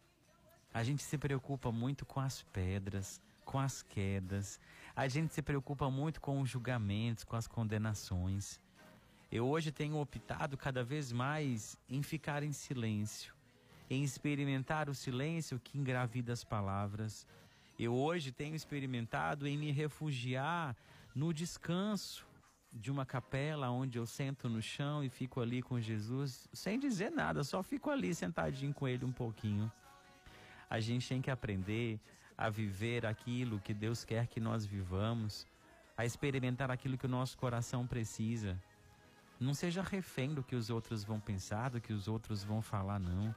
A 0.72 0.82
gente 0.82 1.02
se 1.02 1.18
preocupa 1.18 1.70
muito 1.70 2.06
com 2.06 2.20
as 2.20 2.42
pedras, 2.42 3.20
com 3.44 3.58
as 3.58 3.82
quedas. 3.82 4.60
A 4.94 5.08
gente 5.08 5.34
se 5.34 5.42
preocupa 5.42 5.90
muito 5.90 6.20
com 6.20 6.40
os 6.40 6.48
julgamentos, 6.48 7.24
com 7.24 7.36
as 7.36 7.46
condenações. 7.46 8.60
Eu 9.30 9.46
hoje 9.46 9.70
tenho 9.70 9.96
optado 9.96 10.56
cada 10.56 10.82
vez 10.82 11.12
mais 11.12 11.76
em 11.88 12.02
ficar 12.02 12.42
em 12.42 12.52
silêncio, 12.52 13.34
em 13.88 14.02
experimentar 14.02 14.88
o 14.88 14.94
silêncio 14.94 15.60
que 15.60 15.78
engravida 15.78 16.32
as 16.32 16.42
palavras. 16.42 17.26
Eu 17.82 17.94
hoje 17.94 18.30
tenho 18.30 18.54
experimentado 18.54 19.48
em 19.48 19.56
me 19.56 19.70
refugiar 19.70 20.76
no 21.14 21.32
descanso 21.32 22.26
de 22.70 22.90
uma 22.90 23.06
capela 23.06 23.70
onde 23.70 23.98
eu 23.98 24.04
sento 24.04 24.50
no 24.50 24.60
chão 24.60 25.02
e 25.02 25.08
fico 25.08 25.40
ali 25.40 25.62
com 25.62 25.80
Jesus, 25.80 26.46
sem 26.52 26.78
dizer 26.78 27.10
nada, 27.10 27.42
só 27.42 27.62
fico 27.62 27.88
ali 27.88 28.14
sentadinho 28.14 28.74
com 28.74 28.86
ele 28.86 29.06
um 29.06 29.10
pouquinho. 29.10 29.72
A 30.68 30.78
gente 30.78 31.08
tem 31.08 31.22
que 31.22 31.30
aprender 31.30 31.98
a 32.36 32.50
viver 32.50 33.06
aquilo 33.06 33.58
que 33.58 33.72
Deus 33.72 34.04
quer 34.04 34.26
que 34.26 34.40
nós 34.40 34.66
vivamos, 34.66 35.46
a 35.96 36.04
experimentar 36.04 36.70
aquilo 36.70 36.98
que 36.98 37.06
o 37.06 37.08
nosso 37.08 37.38
coração 37.38 37.86
precisa. 37.86 38.62
Não 39.40 39.54
seja 39.54 39.80
refém 39.82 40.34
do 40.34 40.42
que 40.42 40.54
os 40.54 40.68
outros 40.68 41.02
vão 41.02 41.18
pensar, 41.18 41.70
do 41.70 41.80
que 41.80 41.94
os 41.94 42.08
outros 42.08 42.44
vão 42.44 42.60
falar, 42.60 43.00
não. 43.00 43.34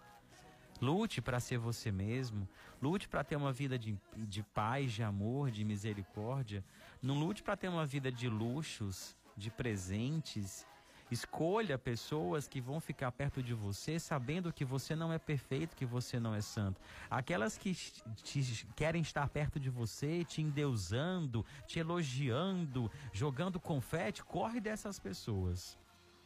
Lute 0.84 1.22
para 1.22 1.40
ser 1.40 1.58
você 1.58 1.92
mesmo. 1.92 2.48
Lute 2.82 3.08
para 3.08 3.24
ter 3.24 3.36
uma 3.36 3.54
vida 3.54 3.80
de, 3.80 3.98
de 4.18 4.44
paz, 4.44 4.92
de 4.92 5.02
amor, 5.02 5.50
de 5.50 5.64
misericórdia. 5.64 6.64
Não 7.02 7.18
lute 7.18 7.42
para 7.42 7.56
ter 7.56 7.70
uma 7.70 7.86
vida 7.86 8.12
de 8.12 8.28
luxos, 8.28 9.16
de 9.38 9.50
presentes, 9.50 10.66
Escolha 11.14 11.78
pessoas 11.78 12.48
que 12.48 12.60
vão 12.60 12.80
ficar 12.80 13.12
perto 13.12 13.44
de 13.44 13.54
você 13.54 14.00
sabendo 14.00 14.52
que 14.52 14.66
você 14.66 14.96
não 14.96 15.14
é 15.14 15.20
perfeito, 15.20 15.76
que 15.76 15.86
você 15.86 16.20
não 16.20 16.34
é 16.34 16.42
santo. 16.42 16.82
Aquelas 17.08 17.56
que 17.56 17.76
te 18.24 18.66
querem 18.76 19.04
estar 19.04 19.30
perto 19.30 19.60
de 19.60 19.70
você, 19.70 20.24
te 20.24 20.42
endeusando, 20.42 21.46
te 21.68 21.78
elogiando, 21.78 22.90
jogando 23.12 23.60
confete, 23.60 24.24
corre 24.24 24.60
dessas 24.60 24.98
pessoas. 24.98 25.78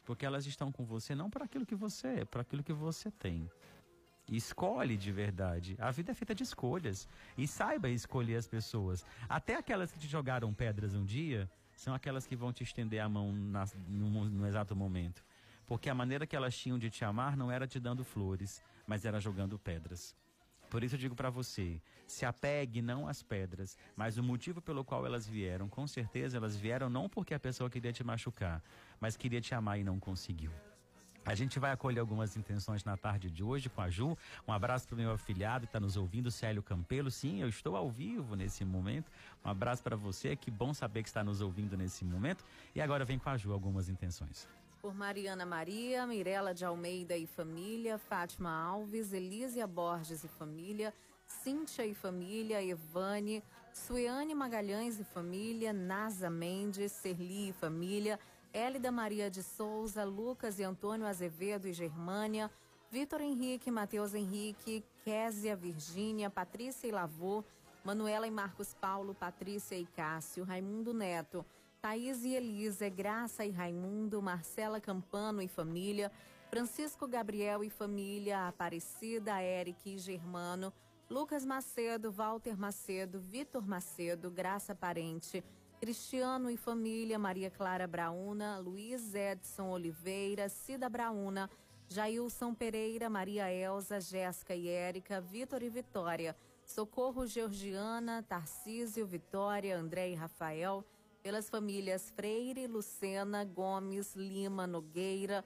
Porque 0.06 0.26
elas 0.26 0.46
estão 0.46 0.72
com 0.72 0.86
você 0.86 1.14
não 1.14 1.30
para 1.30 1.44
aquilo 1.44 1.66
que 1.66 1.76
você 1.76 2.20
é, 2.20 2.26
para 2.26 2.42
aquilo 2.42 2.64
que 2.64 2.72
você 2.72 3.12
tem. 3.12 3.50
Escolhe 4.30 4.98
de 4.98 5.12
verdade. 5.12 5.76
A 5.80 5.90
vida 5.90 6.12
é 6.12 6.14
feita 6.14 6.36
de 6.36 6.44
escolhas. 6.44 7.08
E 7.38 7.48
saiba 7.48 7.90
escolher 7.90 8.36
as 8.36 8.48
pessoas. 8.48 9.06
Até 9.30 9.56
aquelas 9.56 9.92
que 9.92 10.00
te 10.00 10.08
jogaram 10.08 10.54
pedras 10.54 10.94
um 10.94 11.06
dia, 11.06 11.50
são 11.76 11.94
aquelas 11.94 12.26
que 12.26 12.36
vão 12.36 12.52
te 12.52 12.64
estender 12.64 13.00
a 13.00 13.08
mão 13.08 13.32
na, 13.32 13.66
no, 13.88 14.26
no 14.26 14.48
exato 14.48 14.76
momento. 14.76 15.24
Porque 15.66 15.90
a 15.90 15.96
maneira 15.96 16.26
que 16.26 16.36
elas 16.36 16.58
tinham 16.58 16.78
de 16.78 16.90
te 16.90 17.06
amar 17.06 17.38
não 17.38 17.52
era 17.52 17.68
te 17.68 17.80
dando 17.80 18.04
flores, 18.04 18.64
mas 18.86 19.06
era 19.06 19.20
jogando 19.20 19.60
pedras. 19.60 20.16
Por 20.70 20.84
isso 20.84 20.96
eu 20.96 21.00
digo 21.00 21.16
para 21.16 21.30
você, 21.30 21.82
se 22.06 22.26
apegue 22.26 22.82
não 22.82 23.08
às 23.08 23.24
pedras, 23.24 23.78
mas 23.96 24.18
o 24.18 24.24
motivo 24.24 24.62
pelo 24.62 24.84
qual 24.84 25.06
elas 25.06 25.28
vieram, 25.28 25.70
com 25.70 25.88
certeza 25.88 26.38
elas 26.38 26.58
vieram 26.58 26.90
não 26.90 27.08
porque 27.08 27.34
a 27.34 27.40
pessoa 27.40 27.70
queria 27.70 27.94
te 27.94 28.04
machucar, 28.04 28.62
mas 29.00 29.16
queria 29.16 29.40
te 29.40 29.56
amar 29.56 29.80
e 29.80 29.84
não 29.84 30.00
conseguiu. 30.00 30.52
A 31.28 31.36
gente 31.36 31.60
vai 31.60 31.74
acolher 31.74 32.00
algumas 32.00 32.38
intenções 32.38 32.86
na 32.86 32.96
tarde 32.96 33.30
de 33.30 33.44
hoje 33.44 33.68
com 33.68 33.82
a 33.82 33.90
Ju. 33.90 34.18
Um 34.48 34.54
abraço 34.54 34.88
para 34.88 34.96
o 34.96 34.98
meu 34.98 35.12
afilhado 35.12 35.68
que 35.68 35.72
está 35.72 35.78
nos 35.78 35.98
ouvindo, 35.98 36.32
Célio 36.32 36.64
Campelo. 36.64 37.12
Sim, 37.12 37.42
eu 37.42 37.50
estou 37.50 37.76
ao 37.76 37.92
vivo 37.92 38.34
nesse 38.34 38.64
momento. 38.64 39.12
Um 39.44 39.50
abraço 39.50 39.84
para 39.84 39.98
você, 39.98 40.38
que 40.38 40.50
bom 40.50 40.74
saber 40.74 41.04
que 41.04 41.10
está 41.10 41.26
nos 41.26 41.42
ouvindo 41.42 41.76
nesse 41.76 42.06
momento. 42.06 42.46
E 42.74 42.80
agora 42.80 43.04
vem 43.04 43.20
com 43.20 43.30
a 43.30 43.36
Ju 43.36 43.52
algumas 43.52 43.90
intenções. 43.90 44.48
Por 44.82 44.96
Mariana 44.96 45.46
Maria, 45.46 46.08
Mirela 46.08 46.54
de 46.54 46.64
Almeida 46.64 47.18
e 47.18 47.28
família, 47.28 47.98
Fátima 47.98 48.50
Alves, 48.50 49.12
Elísia 49.12 49.68
Borges 49.68 50.24
e 50.24 50.30
família, 50.30 50.94
Cíntia 51.26 51.86
e 51.86 51.94
família, 51.94 52.64
Evane, 52.64 53.44
Suiane 53.74 54.34
Magalhães 54.34 54.98
e 54.98 55.04
família, 55.04 55.74
Nasa 55.74 56.30
Mendes, 56.30 56.94
Serli 56.94 57.50
e 57.50 57.54
família, 57.54 58.18
Hélida 58.58 58.92
Maria 58.92 59.30
de 59.30 59.44
Souza, 59.44 60.04
Lucas 60.04 60.58
e 60.58 60.64
Antônio 60.64 61.06
Azevedo 61.06 61.68
e 61.68 61.74
Germânia, 61.74 62.50
Vitor 62.90 63.22
Henrique, 63.22 63.70
Matheus 63.70 64.16
Henrique, 64.16 64.84
Késia 65.04 65.56
Virgínia, 65.56 66.28
Patrícia 66.28 66.88
e 66.88 66.92
Lavô, 66.92 67.44
Manuela 67.84 68.26
e 68.26 68.32
Marcos 68.32 68.74
Paulo, 68.74 69.14
Patrícia 69.14 69.76
e 69.76 69.86
Cássio, 69.86 70.44
Raimundo 70.44 70.92
Neto, 70.92 71.46
Thaís 71.80 72.24
e 72.26 72.34
Elisa, 72.34 72.90
Graça 72.90 73.46
e 73.46 73.52
Raimundo, 73.52 74.20
Marcela 74.24 74.82
Campano 74.82 75.40
e 75.40 75.48
família, 75.48 76.12
Francisco 76.50 77.08
Gabriel 77.08 77.64
e 77.64 77.70
família, 77.70 78.48
Aparecida, 78.48 79.40
Eric 79.40 79.88
e 79.88 80.00
Germano, 80.00 80.74
Lucas 81.12 81.46
Macedo, 81.46 82.12
Walter 82.12 82.58
Macedo, 82.58 83.20
Vitor 83.20 83.68
Macedo, 83.68 84.32
Graça 84.32 84.74
Parente, 84.74 85.44
Cristiano 85.80 86.50
e 86.50 86.58
família, 86.58 87.20
Maria 87.20 87.52
Clara 87.52 87.86
Brauna, 87.86 88.58
Luiz 88.58 89.14
Edson 89.14 89.70
Oliveira, 89.70 90.50
Cida 90.50 90.90
Brauna, 90.90 91.48
Jailson 91.88 92.54
Pereira, 92.56 93.08
Maria 93.10 93.52
Elza, 93.52 94.02
Jéssica 94.02 94.56
e 94.56 94.68
Érica, 94.68 95.22
Vitor 95.22 95.62
e 95.62 95.70
Vitória, 95.70 96.36
Socorro 96.66 97.28
Georgiana, 97.28 98.26
Tarcísio, 98.28 99.06
Vitória, 99.06 99.78
André 99.78 100.10
e 100.10 100.16
Rafael, 100.16 100.84
pelas 101.22 101.48
famílias 101.48 102.10
Freire, 102.10 102.66
Lucena, 102.66 103.46
Gomes, 103.46 104.16
Lima, 104.16 104.66
Nogueira, 104.66 105.46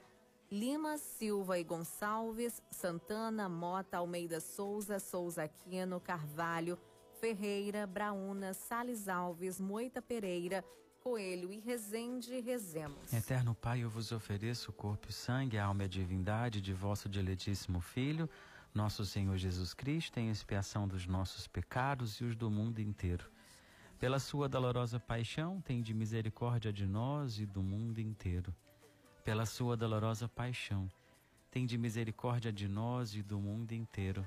Lima, 0.50 0.96
Silva 0.96 1.58
e 1.58 1.64
Gonçalves, 1.64 2.62
Santana, 2.70 3.50
Mota, 3.50 3.98
Almeida 3.98 4.40
Souza, 4.40 4.98
Souza 4.98 5.44
Aquino, 5.44 6.00
Carvalho, 6.00 6.78
Ferreira, 7.22 7.86
Brauna, 7.86 8.52
Sales 8.52 9.06
Alves, 9.06 9.60
Moita 9.60 10.02
Pereira, 10.02 10.64
Coelho 10.98 11.52
e 11.52 11.60
Rezende, 11.60 12.40
rezemos. 12.40 13.12
Eterno 13.12 13.54
Pai, 13.54 13.84
eu 13.84 13.88
vos 13.88 14.10
ofereço 14.10 14.72
o 14.72 14.74
corpo 14.74 15.08
e 15.08 15.12
sangue, 15.12 15.56
a 15.56 15.66
alma 15.66 15.84
e 15.84 15.86
a 15.86 15.88
divindade 15.88 16.60
de 16.60 16.72
vosso 16.74 17.08
diletíssimo 17.08 17.80
Filho, 17.80 18.28
nosso 18.74 19.06
Senhor 19.06 19.36
Jesus 19.36 19.72
Cristo, 19.72 20.18
em 20.18 20.30
expiação 20.30 20.88
dos 20.88 21.06
nossos 21.06 21.46
pecados 21.46 22.16
e 22.16 22.24
os 22.24 22.34
do 22.34 22.50
mundo 22.50 22.80
inteiro. 22.80 23.30
Pela 24.00 24.18
sua 24.18 24.48
dolorosa 24.48 24.98
paixão, 24.98 25.60
tem 25.60 25.80
de 25.80 25.94
misericórdia 25.94 26.72
de 26.72 26.88
nós 26.88 27.38
e 27.38 27.46
do 27.46 27.62
mundo 27.62 28.00
inteiro. 28.00 28.52
Pela 29.22 29.46
sua 29.46 29.76
dolorosa 29.76 30.26
paixão, 30.26 30.90
tem 31.52 31.66
de 31.66 31.78
misericórdia 31.78 32.52
de 32.52 32.66
nós 32.66 33.14
e 33.14 33.22
do 33.22 33.38
mundo 33.38 33.70
inteiro 33.70 34.26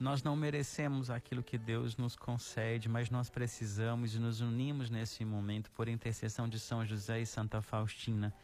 Nós 0.00 0.22
não 0.22 0.34
merecemos 0.34 1.10
aquilo 1.10 1.42
que 1.42 1.58
Deus 1.58 1.98
nos 1.98 2.16
concede, 2.16 2.88
mas 2.88 3.10
nós 3.10 3.28
precisamos 3.28 4.14
e 4.14 4.18
nos 4.18 4.40
unimos 4.40 4.88
nesse 4.88 5.22
momento 5.22 5.70
por 5.72 5.86
intercessão 5.86 6.48
de 6.48 6.58
São 6.58 6.84
José 6.86 7.20
e 7.20 7.26
Santa 7.26 7.60
Faustina, 7.60 8.34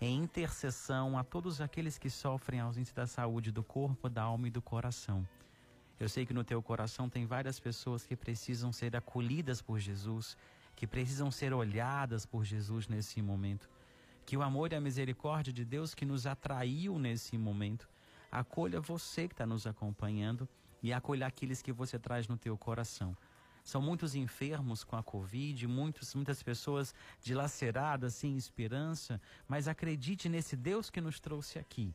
em 0.00 0.18
intercessão 0.18 1.16
a 1.16 1.22
todos 1.22 1.60
aqueles 1.60 1.96
que 1.96 2.10
sofrem 2.10 2.58
ausência 2.58 2.92
da 2.92 3.06
saúde 3.06 3.52
do 3.52 3.62
corpo, 3.62 4.08
da 4.08 4.22
alma 4.22 4.48
e 4.48 4.50
do 4.50 4.60
coração. 4.60 5.26
Eu 6.00 6.08
sei 6.08 6.26
que 6.26 6.34
no 6.34 6.42
teu 6.42 6.60
coração 6.60 7.08
tem 7.08 7.24
várias 7.24 7.60
pessoas 7.60 8.04
que 8.04 8.16
precisam 8.16 8.72
ser 8.72 8.96
acolhidas 8.96 9.62
por 9.62 9.78
Jesus, 9.78 10.36
que 10.74 10.88
precisam 10.88 11.30
ser 11.30 11.54
olhadas 11.54 12.26
por 12.26 12.44
Jesus 12.44 12.88
nesse 12.88 13.22
momento. 13.22 13.70
Que 14.26 14.36
o 14.36 14.42
amor 14.42 14.72
e 14.72 14.74
a 14.74 14.80
misericórdia 14.80 15.52
de 15.52 15.64
Deus 15.64 15.94
que 15.94 16.04
nos 16.04 16.26
atraiu 16.26 16.98
nesse 16.98 17.38
momento 17.38 17.88
acolha 18.40 18.80
você 18.80 19.26
que 19.26 19.34
está 19.34 19.46
nos 19.46 19.66
acompanhando 19.66 20.48
e 20.82 20.92
acolha 20.92 21.26
aqueles 21.26 21.62
que 21.62 21.72
você 21.72 21.98
traz 21.98 22.28
no 22.28 22.36
teu 22.36 22.56
coração. 22.56 23.16
São 23.64 23.80
muitos 23.82 24.14
enfermos 24.14 24.84
com 24.84 24.94
a 24.94 25.02
Covid, 25.02 25.66
muitos, 25.66 26.14
muitas 26.14 26.42
pessoas 26.42 26.94
dilaceradas, 27.20 28.14
sem 28.14 28.36
esperança, 28.36 29.20
mas 29.48 29.66
acredite 29.66 30.28
nesse 30.28 30.54
Deus 30.54 30.88
que 30.90 31.00
nos 31.00 31.18
trouxe 31.18 31.58
aqui. 31.58 31.92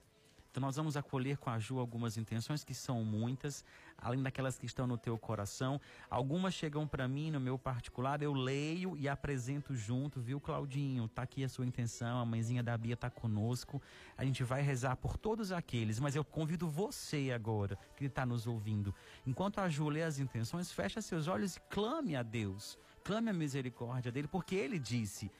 Então 0.51 0.59
nós 0.59 0.75
vamos 0.75 0.97
acolher 0.97 1.37
com 1.37 1.49
a 1.49 1.57
Ju 1.57 1.79
algumas 1.79 2.17
intenções 2.17 2.61
que 2.61 2.73
são 2.73 3.05
muitas, 3.05 3.63
além 3.97 4.21
daquelas 4.21 4.57
que 4.57 4.65
estão 4.65 4.85
no 4.85 4.97
teu 4.97 5.17
coração. 5.17 5.79
Algumas 6.09 6.53
chegam 6.53 6.85
para 6.85 7.07
mim 7.07 7.31
no 7.31 7.39
meu 7.39 7.57
particular, 7.57 8.21
eu 8.21 8.33
leio 8.33 8.97
e 8.97 9.07
apresento 9.07 9.73
junto, 9.73 10.19
viu, 10.19 10.41
Claudinho? 10.41 11.07
Tá 11.07 11.21
aqui 11.21 11.41
a 11.45 11.47
sua 11.47 11.65
intenção, 11.65 12.19
a 12.19 12.25
mãezinha 12.25 12.61
da 12.61 12.77
Bia 12.77 12.97
tá 12.97 13.09
conosco. 13.09 13.81
A 14.17 14.25
gente 14.25 14.43
vai 14.43 14.61
rezar 14.61 14.97
por 14.97 15.17
todos 15.17 15.53
aqueles, 15.53 16.01
mas 16.01 16.17
eu 16.17 16.25
convido 16.25 16.69
você 16.69 17.31
agora, 17.33 17.79
que 17.95 18.03
está 18.03 18.25
nos 18.25 18.45
ouvindo. 18.45 18.93
Enquanto 19.25 19.59
a 19.59 19.69
Ju 19.69 19.87
lê 19.87 20.03
as 20.03 20.19
intenções, 20.19 20.69
fecha 20.69 21.01
seus 21.01 21.29
olhos 21.29 21.55
e 21.55 21.61
clame 21.69 22.13
a 22.13 22.23
Deus. 22.23 22.77
Clame 23.05 23.29
a 23.29 23.33
misericórdia 23.33 24.11
dele, 24.11 24.27
porque 24.27 24.55
ele 24.55 24.77
disse: 24.77 25.31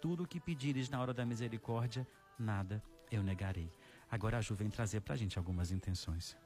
tudo 0.00 0.22
o 0.22 0.26
que 0.28 0.38
pedires 0.38 0.88
na 0.88 1.00
hora 1.00 1.12
da 1.12 1.26
misericórdia, 1.26 2.06
nada 2.38 2.80
eu 3.10 3.22
negarei. 3.22 3.70
Agora 4.10 4.38
a 4.38 4.40
Ju 4.40 4.54
vem 4.54 4.68
trazer 4.68 5.00
para 5.00 5.14
a 5.14 5.16
gente 5.16 5.38
algumas 5.38 5.70
intenções. 5.70 6.36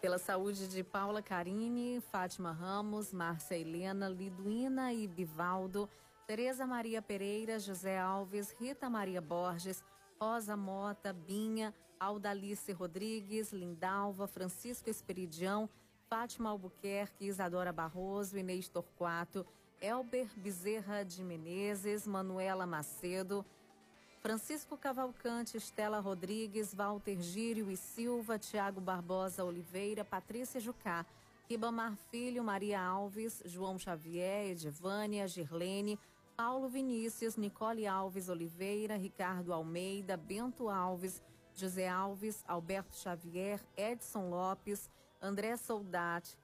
Pela 0.00 0.18
saúde 0.18 0.66
de 0.66 0.82
Paula 0.82 1.22
Carine, 1.22 2.00
Fátima 2.00 2.50
Ramos, 2.50 3.12
Márcia 3.12 3.56
Helena, 3.56 4.08
Liduína 4.08 4.92
e 4.92 5.06
Bivaldo, 5.06 5.88
Tereza 6.26 6.66
Maria 6.66 7.00
Pereira, 7.00 7.58
José 7.60 7.98
Alves, 7.98 8.52
Rita 8.58 8.90
Maria 8.90 9.20
Borges, 9.20 9.84
Rosa 10.20 10.56
Mota, 10.56 11.12
Binha, 11.12 11.72
Aldalice 12.00 12.72
Rodrigues, 12.72 13.52
Lindalva, 13.52 14.26
Francisco 14.26 14.90
Esperidião, 14.90 15.70
Fátima 16.08 16.50
Albuquerque, 16.50 17.26
Isadora 17.26 17.72
Barroso, 17.72 18.36
Inês 18.36 18.68
Torquato, 18.68 19.46
Elber 19.80 20.28
Bezerra 20.36 21.04
de 21.04 21.22
Menezes, 21.22 22.08
Manuela 22.08 22.66
Macedo, 22.66 23.44
Francisco 24.22 24.76
Cavalcante, 24.76 25.56
Estela 25.56 25.98
Rodrigues, 25.98 26.72
Walter 26.72 27.20
Gírio 27.20 27.68
e 27.68 27.76
Silva, 27.76 28.38
Tiago 28.38 28.80
Barbosa 28.80 29.44
Oliveira, 29.44 30.04
Patrícia 30.04 30.60
Jucá, 30.60 31.04
Ribamar 31.50 31.96
Filho, 32.08 32.44
Maria 32.44 32.80
Alves, 32.80 33.42
João 33.44 33.76
Xavier, 33.76 34.52
Edivânia, 34.52 35.26
Girlene, 35.26 35.98
Paulo 36.36 36.68
Vinícius, 36.68 37.36
Nicole 37.36 37.84
Alves 37.84 38.28
Oliveira, 38.28 38.96
Ricardo 38.96 39.52
Almeida, 39.52 40.16
Bento 40.16 40.68
Alves, 40.68 41.20
José 41.52 41.88
Alves, 41.88 42.44
Alberto 42.46 42.94
Xavier, 42.94 43.60
Edson 43.76 44.30
Lopes, 44.30 44.88
André 45.20 45.56
Soldati, 45.56 46.38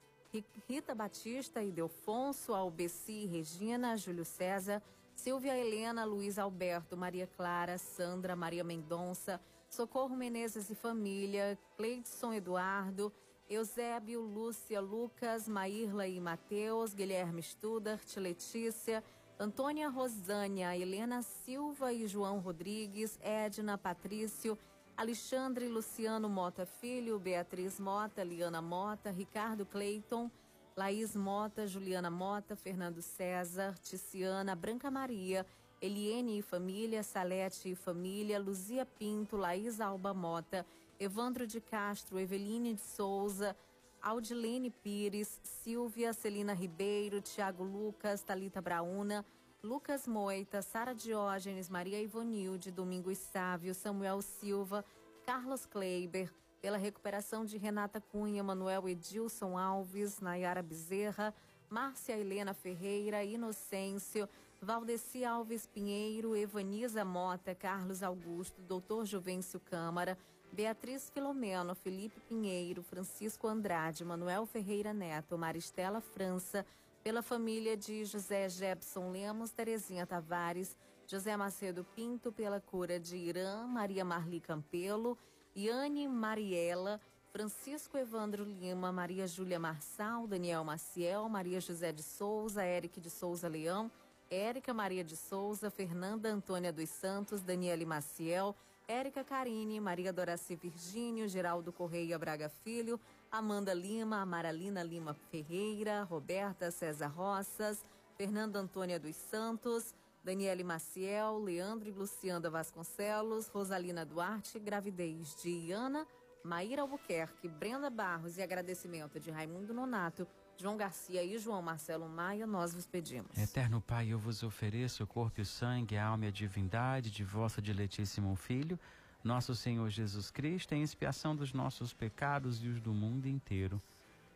Rita 0.67 0.93
Batista 0.93 1.63
e 1.63 1.71
Delfonso, 1.71 2.53
Albeci 2.53 3.25
Regina, 3.25 3.95
Júlio 3.95 4.25
César, 4.25 4.83
Silvia 5.19 5.57
Helena, 5.57 6.05
Luiz 6.05 6.39
Alberto, 6.39 6.95
Maria 6.95 7.27
Clara, 7.27 7.77
Sandra, 7.77 8.37
Maria 8.37 8.63
Mendonça, 8.63 9.41
Socorro 9.69 10.15
Menezes 10.15 10.69
e 10.69 10.75
Família, 10.75 11.59
Cleidson 11.75 12.31
Eduardo, 12.31 13.11
Eusébio, 13.49 14.21
Lúcia, 14.21 14.79
Lucas, 14.79 15.45
Maírla 15.45 16.07
e 16.07 16.21
Mateus, 16.21 16.93
Guilherme 16.93 17.43
Studart, 17.43 18.15
Letícia, 18.15 19.03
Antônia 19.37 19.89
Rosânia, 19.89 20.77
Helena 20.77 21.21
Silva 21.21 21.91
e 21.91 22.07
João 22.07 22.39
Rodrigues, 22.39 23.19
Edna, 23.21 23.77
Patrício, 23.77 24.57
Alexandre 24.95 25.67
Luciano 25.67 26.29
Mota 26.29 26.65
Filho, 26.65 27.19
Beatriz 27.19 27.77
Mota, 27.77 28.23
Liana 28.23 28.61
Mota, 28.61 29.11
Ricardo 29.11 29.65
Cleiton, 29.65 30.31
Laís 30.79 31.13
Mota, 31.13 31.67
Juliana 31.67 32.09
Mota, 32.09 32.55
Fernando 32.55 33.01
César, 33.01 33.77
Ticiana, 33.79 34.55
Branca 34.55 34.89
Maria, 34.89 35.45
Eliene 35.81 36.37
e 36.37 36.41
família, 36.41 37.03
Salete 37.03 37.67
e 37.67 37.75
família, 37.75 38.39
Luzia 38.39 38.85
Pinto, 38.85 39.35
Laís 39.35 39.81
Alba 39.81 40.13
Mota, 40.13 40.65
Evandro 40.97 41.45
de 41.45 41.59
Castro, 41.59 42.17
Eveline 42.17 42.73
de 42.73 42.79
Souza, 42.79 43.57
Audilene 44.01 44.69
Pires, 44.69 45.41
Silvia 45.43 46.13
Celina 46.13 46.53
Ribeiro, 46.53 47.19
Tiago 47.19 47.65
Lucas, 47.65 48.21
Talita 48.21 48.61
Brauna, 48.61 49.25
Lucas 49.61 50.07
Moita, 50.07 50.61
Sara 50.61 50.95
Diógenes, 50.95 51.67
Maria 51.67 52.01
Ivonilde, 52.01 52.71
Domingos 52.71 53.17
Sávio, 53.17 53.73
Samuel 53.73 54.21
Silva, 54.21 54.85
Carlos 55.25 55.65
Kleiber, 55.65 56.33
pela 56.61 56.77
recuperação 56.77 57.45
de 57.45 57.57
Renata 57.57 58.01
Cunha, 58.01 58.43
Manuel 58.43 58.87
Edilson 58.89 59.57
Alves, 59.57 60.19
Nayara 60.19 60.61
Bezerra, 60.61 61.33
Márcia 61.69 62.17
Helena 62.17 62.53
Ferreira, 62.53 63.23
Inocêncio, 63.23 64.27
Valdeci 64.61 65.23
Alves 65.23 65.65
Pinheiro, 65.67 66.35
Evaniza 66.35 67.05
Mota, 67.05 67.55
Carlos 67.55 68.03
Augusto, 68.03 68.61
Doutor 68.61 69.05
Juvencio 69.05 69.59
Câmara, 69.59 70.17
Beatriz 70.51 71.09
Filomeno, 71.09 71.75
Felipe 71.75 72.19
Pinheiro, 72.27 72.81
Francisco 72.83 73.47
Andrade, 73.47 74.03
Manuel 74.03 74.45
Ferreira 74.45 74.93
Neto, 74.93 75.37
Maristela 75.37 76.01
França, 76.01 76.65
pela 77.03 77.21
família 77.21 77.77
de 77.77 78.03
José 78.03 78.49
Jebson 78.49 79.11
Lemos, 79.11 79.51
Terezinha 79.51 80.05
Tavares, 80.05 80.75
José 81.07 81.37
Macedo 81.37 81.85
Pinto, 81.95 82.31
pela 82.31 82.59
cura 82.59 82.99
de 82.99 83.15
Irã, 83.15 83.65
Maria 83.65 84.03
Marli 84.03 84.39
Campelo, 84.39 85.17
Iane 85.55 86.07
Mariela, 86.07 86.99
Francisco 87.31 87.97
Evandro 87.97 88.43
Lima, 88.43 88.91
Maria 88.91 89.27
Júlia 89.27 89.59
Marçal, 89.59 90.27
Daniel 90.27 90.63
Maciel, 90.63 91.27
Maria 91.29 91.59
José 91.59 91.91
de 91.91 92.03
Souza, 92.03 92.65
Eric 92.65 92.99
de 92.99 93.09
Souza 93.09 93.47
Leão, 93.47 93.91
Érica 94.29 94.73
Maria 94.73 95.03
de 95.03 95.15
Souza, 95.15 95.69
Fernanda 95.69 96.29
Antônia 96.29 96.71
dos 96.71 96.89
Santos, 96.89 97.41
Daniele 97.41 97.85
Maciel, 97.85 98.55
Érica 98.87 99.23
Carine, 99.23 99.79
Maria 99.79 100.11
Doraci 100.11 100.55
Virgínio, 100.55 101.27
Geraldo 101.27 101.71
Correia 101.71 102.17
Braga 102.17 102.49
Filho, 102.49 102.99
Amanda 103.31 103.73
Lima, 103.73 104.21
Amaralina 104.21 104.81
Lima 104.81 105.13
Ferreira, 105.13 106.03
Roberta 106.03 106.71
César 106.71 107.07
Roças, 107.07 107.83
Fernanda 108.17 108.59
Antônia 108.59 108.99
dos 108.99 109.15
Santos, 109.15 109.93
Daniele 110.29 110.63
Maciel, 110.63 111.39
Leandro 111.39 111.89
e 111.89 111.91
Lucianda 111.91 112.51
Vasconcelos, 112.51 113.47
Rosalina 113.47 114.05
Duarte, 114.05 114.59
gravidez 114.59 115.35
de 115.41 115.49
Iana, 115.49 116.05
Maíra 116.43 116.83
Albuquerque, 116.83 117.47
Brenda 117.47 117.89
Barros 117.89 118.37
e 118.37 118.43
agradecimento 118.43 119.19
de 119.19 119.31
Raimundo 119.31 119.73
Nonato, 119.73 120.27
João 120.55 120.77
Garcia 120.77 121.23
e 121.23 121.35
João 121.39 121.63
Marcelo 121.63 122.07
Maia, 122.07 122.45
nós 122.45 122.75
vos 122.75 122.85
pedimos. 122.85 123.35
Eterno 123.39 123.81
Pai, 123.81 124.09
eu 124.09 124.19
vos 124.19 124.43
ofereço 124.43 125.03
o 125.03 125.07
corpo 125.07 125.39
e 125.39 125.41
o 125.41 125.45
sangue, 125.47 125.97
a 125.97 126.05
alma 126.05 126.25
e 126.25 126.27
a 126.27 126.31
divindade 126.31 127.09
de 127.09 127.23
vosso 127.23 127.59
diletíssimo 127.59 128.35
Filho, 128.35 128.79
nosso 129.23 129.55
Senhor 129.55 129.89
Jesus 129.89 130.29
Cristo, 130.29 130.75
em 130.75 130.83
expiação 130.83 131.35
dos 131.35 131.53
nossos 131.53 131.91
pecados 131.91 132.63
e 132.63 132.67
os 132.67 132.79
do 132.79 132.93
mundo 132.93 133.25
inteiro. 133.25 133.81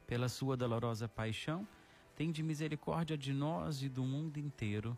Pela 0.07 0.27
sua 0.27 0.57
dolorosa 0.57 1.07
paixão, 1.07 1.67
tende 2.15 2.41
misericórdia 2.41 3.15
de 3.15 3.31
nós 3.31 3.83
e 3.83 3.89
do 3.89 4.03
mundo 4.03 4.39
inteiro 4.39 4.97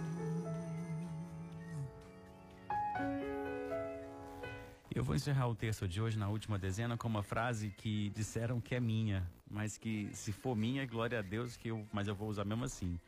Eu 4.93 5.05
vou 5.05 5.15
encerrar 5.15 5.47
o 5.47 5.55
texto 5.55 5.87
de 5.87 6.01
hoje 6.01 6.19
na 6.19 6.27
última 6.27 6.59
dezena 6.59 6.97
com 6.97 7.07
uma 7.07 7.23
frase 7.23 7.69
que 7.69 8.09
disseram 8.09 8.59
que 8.59 8.75
é 8.75 8.79
minha, 8.79 9.25
mas 9.49 9.77
que 9.77 10.09
se 10.13 10.33
for 10.33 10.53
minha, 10.53 10.85
glória 10.85 11.19
a 11.19 11.21
Deus, 11.21 11.55
que 11.55 11.69
eu, 11.69 11.87
mas 11.93 12.09
eu 12.09 12.13
vou 12.13 12.27
usar 12.27 12.43
mesmo 12.43 12.65
assim. 12.65 12.99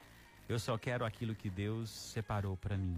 Eu 0.48 0.58
só 0.58 0.78
quero 0.78 1.04
aquilo 1.04 1.36
que 1.36 1.50
Deus 1.50 1.90
separou 1.90 2.56
para 2.56 2.78
mim. 2.78 2.98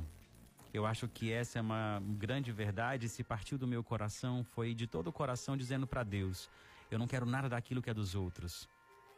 Eu 0.72 0.86
acho 0.86 1.08
que 1.08 1.32
essa 1.32 1.58
é 1.58 1.62
uma 1.64 2.00
grande 2.20 2.52
verdade. 2.52 3.10
Se 3.10 3.24
partiu 3.24 3.58
do 3.58 3.66
meu 3.66 3.84
coração, 3.84 4.44
foi 4.44 4.76
de 4.76 4.86
todo 4.86 5.08
o 5.08 5.14
coração 5.14 5.58
dizendo 5.58 5.88
para 5.88 6.04
Deus: 6.04 6.48
Eu 6.92 7.00
não 7.00 7.08
quero 7.08 7.26
nada 7.26 7.50
daquilo 7.50 7.82
que 7.82 7.90
é 7.90 7.94
dos 7.94 8.14
outros. 8.14 8.70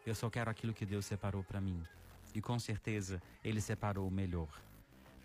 Eu 0.05 0.15
só 0.15 0.29
quero 0.29 0.49
aquilo 0.49 0.73
que 0.73 0.85
Deus 0.85 1.05
separou 1.05 1.43
para 1.43 1.59
mim. 1.59 1.83
E 2.33 2.39
com 2.39 2.57
certeza 2.57 3.21
Ele 3.43 3.59
separou 3.59 4.07
o 4.07 4.11
melhor. 4.11 4.47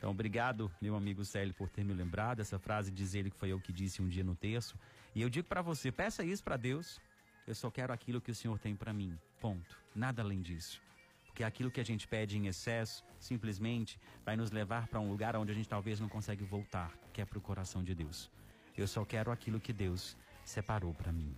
Então, 0.03 0.11
obrigado, 0.11 0.68
meu 0.80 0.96
amigo 0.96 1.24
Célio, 1.24 1.55
por 1.55 1.70
ter 1.70 1.84
me 1.84 1.94
lembrado. 1.94 2.40
Essa 2.40 2.59
frase 2.59 2.90
diz 2.90 3.14
ele 3.14 3.30
que 3.30 3.36
foi 3.36 3.50
eu 3.50 3.61
que 3.61 3.72
disse 3.72 4.03
um 4.03 4.09
dia 4.09 4.24
no 4.24 4.34
texto. 4.34 4.76
E 5.14 5.22
eu 5.22 5.30
digo 5.30 5.46
para 5.46 5.62
você: 5.62 5.92
peça 5.92 6.24
isso 6.24 6.42
para 6.42 6.57
Deus. 6.57 7.00
Eu 7.46 7.55
só 7.55 7.70
quero 7.70 7.92
aquilo 7.92 8.20
que 8.20 8.32
o 8.32 8.34
Senhor 8.34 8.59
tem 8.59 8.74
para 8.74 8.92
mim. 8.92 9.16
Ponto. 9.40 9.78
Nada 9.94 10.20
além 10.20 10.42
disso. 10.42 10.82
Porque 11.24 11.44
aquilo 11.44 11.70
que 11.70 11.80
a 11.80 11.84
gente 11.84 12.09
pede 12.09 12.36
em 12.36 12.48
excesso, 12.48 13.05
simplesmente 13.16 13.96
vai 14.24 14.36
nos 14.36 14.50
levar 14.50 14.88
para 14.88 14.98
um 14.98 15.09
lugar 15.09 15.36
onde 15.36 15.53
a 15.53 15.55
gente 15.55 15.68
talvez 15.68 16.00
não 16.00 16.09
consegue 16.09 16.42
voltar, 16.42 16.92
que 17.12 17.20
é 17.20 17.24
para 17.24 17.38
o 17.38 17.40
coração 17.40 17.84
de 17.84 17.94
Deus. 17.94 18.28
Eu 18.76 18.88
só 18.88 19.05
quero 19.05 19.30
aquilo 19.30 19.61
que 19.61 19.72
Deus 19.72 20.16
separou 20.44 20.92
para 20.92 21.12
mim. 21.12 21.32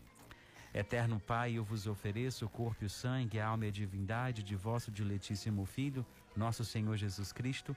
Eterno 0.72 1.20
Pai, 1.20 1.52
eu 1.52 1.64
vos 1.64 1.86
ofereço 1.86 2.46
o 2.46 2.48
corpo 2.48 2.82
e 2.82 2.86
o 2.86 2.90
sangue, 2.90 3.38
a 3.38 3.46
alma 3.46 3.66
e 3.66 3.68
a 3.68 3.72
divindade 3.72 4.42
de 4.42 4.56
vosso 4.56 4.90
diletíssimo 4.90 5.66
Filho, 5.66 6.04
nosso 6.34 6.64
Senhor 6.64 6.96
Jesus 6.96 7.30
Cristo 7.30 7.76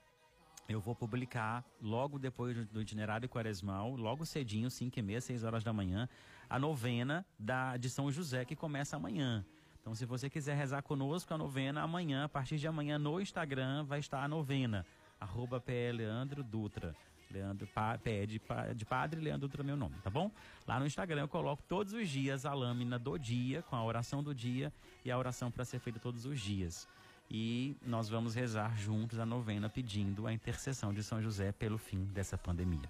eu 0.67 0.81
vou 0.81 0.93
publicar 0.93 1.63
logo 1.81 2.19
depois 2.19 2.67
do 2.67 2.81
itinerário 2.81 3.29
quaresmal, 3.29 3.95
logo 3.95 4.25
cedinho, 4.25 4.69
5 4.69 4.99
e 4.99 5.01
meia, 5.01 5.21
6 5.21 5.45
horas 5.45 5.63
da 5.63 5.71
manhã, 5.71 6.09
a 6.49 6.59
novena 6.59 7.25
da, 7.39 7.77
de 7.77 7.89
São 7.89 8.11
José 8.11 8.43
que 8.43 8.53
começa 8.53 8.97
amanhã. 8.97 9.45
Então, 9.85 9.93
se 9.93 10.03
você 10.03 10.31
quiser 10.31 10.57
rezar 10.57 10.81
conosco 10.81 11.31
a 11.31 11.37
novena, 11.37 11.83
amanhã, 11.83 12.23
a 12.23 12.29
partir 12.29 12.57
de 12.57 12.67
amanhã, 12.67 12.97
no 12.97 13.21
Instagram, 13.21 13.83
vai 13.83 13.99
estar 13.99 14.23
a 14.23 14.27
novena. 14.27 14.83
Arroba 15.19 15.63
Leandro 15.93 16.43
Dutra. 16.43 16.95
Leandro, 17.29 17.67
pa, 17.67 17.95
de, 17.95 18.41
de 18.75 18.83
Padre 18.83 19.21
Leandro 19.21 19.47
Dutra, 19.47 19.63
meu 19.63 19.77
nome, 19.77 19.95
tá 20.03 20.09
bom? 20.09 20.31
Lá 20.67 20.79
no 20.79 20.87
Instagram 20.87 21.21
eu 21.21 21.27
coloco 21.27 21.61
todos 21.67 21.93
os 21.93 22.09
dias 22.09 22.47
a 22.47 22.53
lâmina 22.55 22.97
do 22.97 23.15
dia, 23.15 23.61
com 23.61 23.75
a 23.75 23.83
oração 23.83 24.23
do 24.23 24.33
dia 24.33 24.73
e 25.03 25.11
a 25.11 25.17
oração 25.19 25.51
para 25.51 25.63
ser 25.63 25.77
feita 25.77 25.99
todos 25.99 26.25
os 26.25 26.41
dias. 26.41 26.87
E 27.29 27.77
nós 27.85 28.09
vamos 28.09 28.33
rezar 28.33 28.75
juntos 28.75 29.19
a 29.19 29.25
novena 29.25 29.69
pedindo 29.69 30.25
a 30.25 30.33
intercessão 30.33 30.91
de 30.95 31.03
São 31.03 31.21
José 31.21 31.51
pelo 31.51 31.77
fim 31.77 32.05
dessa 32.05 32.35
pandemia. 32.35 32.89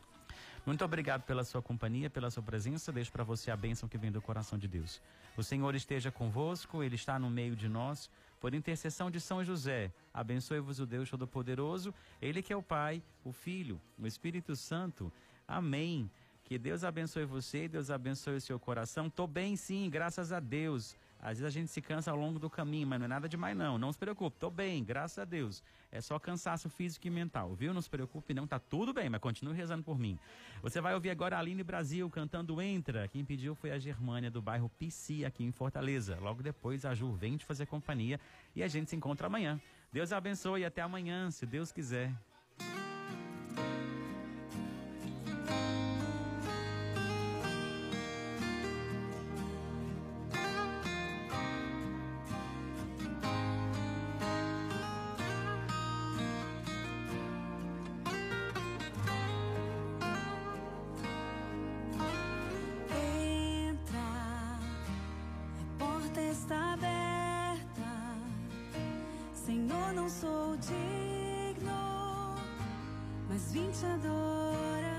Muito 0.65 0.83
obrigado 0.83 1.21
pela 1.23 1.43
sua 1.43 1.61
companhia, 1.61 2.09
pela 2.09 2.31
sua 2.31 2.41
presença. 2.41 2.91
Deixo 2.91 3.11
para 3.11 3.23
você 3.23 3.51
a 3.51 3.55
bênção 3.55 3.87
que 3.87 3.99
vem 3.99 4.11
do 4.11 4.19
coração 4.19 4.57
de 4.57 4.67
Deus. 4.67 4.99
O 5.37 5.43
Senhor 5.43 5.75
esteja 5.75 6.11
convosco, 6.11 6.81
Ele 6.81 6.95
está 6.95 7.19
no 7.19 7.29
meio 7.29 7.55
de 7.55 7.69
nós. 7.69 8.09
Por 8.39 8.53
intercessão 8.53 9.11
de 9.11 9.19
São 9.21 9.43
José, 9.43 9.91
abençoe-vos 10.13 10.79
o 10.79 10.85
Deus 10.85 11.09
Todo-Poderoso, 11.09 11.93
Ele 12.21 12.41
que 12.41 12.51
é 12.51 12.55
o 12.55 12.63
Pai, 12.63 13.01
o 13.23 13.31
Filho, 13.31 13.79
o 13.97 14.07
Espírito 14.07 14.55
Santo. 14.55 15.11
Amém. 15.47 16.09
Que 16.43 16.57
Deus 16.57 16.83
abençoe 16.83 17.25
você, 17.25 17.67
Deus 17.67 17.89
abençoe 17.89 18.37
o 18.37 18.41
seu 18.41 18.59
coração. 18.59 19.09
Tô 19.09 19.25
bem 19.27 19.55
sim, 19.55 19.89
graças 19.89 20.31
a 20.31 20.39
Deus. 20.39 20.95
Às 21.19 21.39
vezes 21.39 21.45
a 21.45 21.49
gente 21.49 21.71
se 21.71 21.81
cansa 21.81 22.11
ao 22.11 22.17
longo 22.17 22.37
do 22.37 22.49
caminho, 22.49 22.85
mas 22.87 22.99
não 22.99 23.05
é 23.05 23.07
nada 23.07 23.27
demais 23.27 23.57
não. 23.57 23.77
Não 23.77 23.91
se 23.91 23.97
preocupe, 23.97 24.37
tô 24.37 24.49
bem, 24.49 24.83
graças 24.83 25.17
a 25.17 25.25
Deus. 25.25 25.63
É 25.91 26.01
só 26.01 26.19
cansaço 26.19 26.69
físico 26.69 27.07
e 27.07 27.09
mental, 27.09 27.55
viu? 27.55 27.73
Não 27.73 27.81
se 27.81 27.89
preocupe 27.89 28.33
não, 28.33 28.45
tá 28.45 28.59
tudo 28.59 28.93
bem, 28.93 29.09
mas 29.09 29.21
continue 29.21 29.55
rezando 29.55 29.83
por 29.83 29.97
mim. 29.97 30.19
Você 30.61 30.81
vai 30.81 30.93
ouvir 30.93 31.09
agora 31.09 31.37
a 31.37 31.39
Aline 31.39 31.63
Brasil 31.63 32.09
cantando 32.09 32.61
Entra. 32.61 33.07
Quem 33.07 33.23
pediu 33.23 33.55
foi 33.55 33.71
a 33.71 33.79
Germânia 33.79 34.29
do 34.29 34.41
bairro 34.41 34.69
Pici, 34.77 35.25
aqui 35.25 35.43
em 35.43 35.51
Fortaleza. 35.51 36.17
Logo 36.19 36.43
depois 36.43 36.85
a 36.85 36.93
Ju 36.93 37.13
vem 37.13 37.37
te 37.37 37.45
fazer 37.45 37.65
companhia 37.65 38.19
e 38.55 38.61
a 38.61 38.67
gente 38.67 38.89
se 38.89 38.95
encontra 38.95 39.27
amanhã. 39.27 39.59
Deus 39.91 40.11
abençoe 40.11 40.61
e 40.61 40.65
até 40.65 40.81
amanhã, 40.81 41.31
se 41.31 41.45
Deus 41.45 41.71
quiser. 41.71 42.13
Te 73.79 73.85
adorar. 73.85 74.93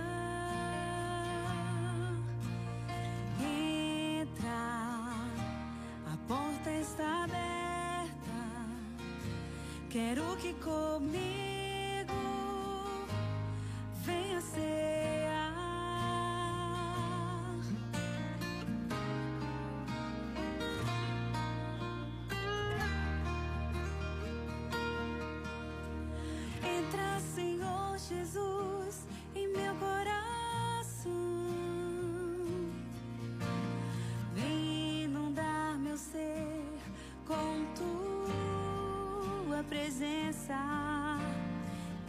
Entra, 3.41 4.51
a 6.13 6.17
porta 6.29 6.71
está 6.73 7.25
aberta. 7.25 8.41
Quero 9.89 10.37
que 10.37 10.53
comigo 10.55 11.66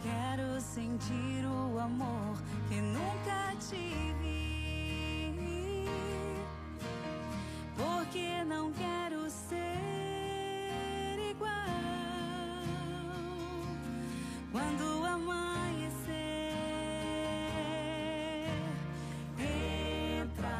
Quero 0.02 0.60
sentir 0.60 1.44
o 1.46 1.78
amor 1.78 2.36
que 2.68 2.80
nunca 2.80 3.54
tive. 3.60 4.28
Porque 7.76 8.42
não 8.44 8.72
quero 8.72 9.30
ser 9.30 11.16
igual 11.30 11.52
quando 14.50 15.04
amanhecer. 15.06 16.08
Entra, 19.38 20.58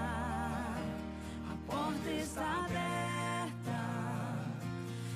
a 1.51 1.57
porta 1.67 2.11
está 2.11 2.67
aberta. 2.67 3.79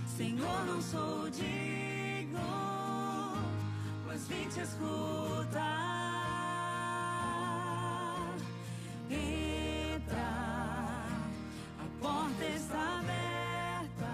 Senhor, 0.09 0.66
não 0.66 0.82
sou 0.82 1.30
vim 1.30 1.71
te 4.55 4.61
escutar. 4.61 5.62
Entra, 9.09 10.28
a 11.80 12.00
porta 12.00 12.44
está 12.44 12.98
aberta. 12.98 14.12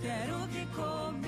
Quero 0.00 0.48
que 0.48 0.66
comigo 0.74 1.27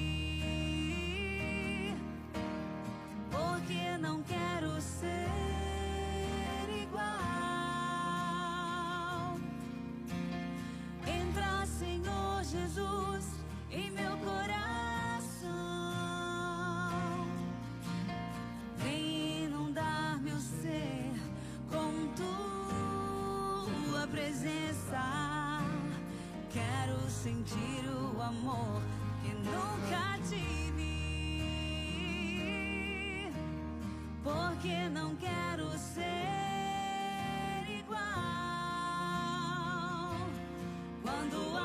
Porque 3.31 3.97
não 3.99 4.23
quero 4.23 4.81
ser 4.81 5.31
igual. 6.83 7.09
Entra, 11.07 11.67
Senhor 11.67 12.45
Jesus, 12.45 13.25
em 13.71 13.91
meu 13.91 14.17
coração. 14.19 15.51
Vem 18.79 19.45
inundar 19.47 20.21
meu 20.21 20.39
ser 20.39 21.11
com 21.71 22.07
tua 23.91 24.07
presença. 24.09 24.72
Sentir 27.23 27.85
o 27.87 28.21
amor 28.21 28.83
que 29.23 29.33
nunca 29.33 30.19
tive. 30.29 30.91
Porque 34.25 34.89
não 34.89 35.15
quero 35.15 35.71
ser 35.79 37.65
igual 37.79 38.01
quando 41.01 41.62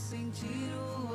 sentir 0.00 0.72
o 0.74 1.09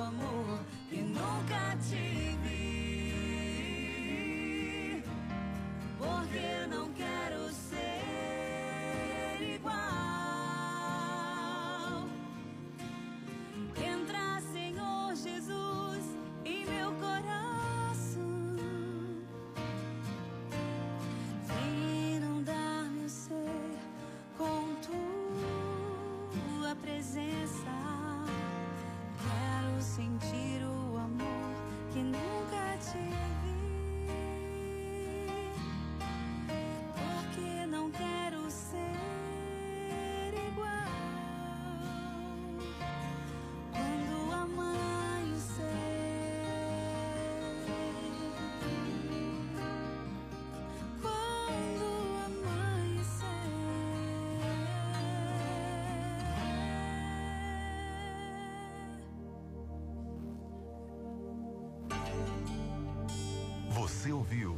Você 64.06 64.12
ouviu 64.12 64.56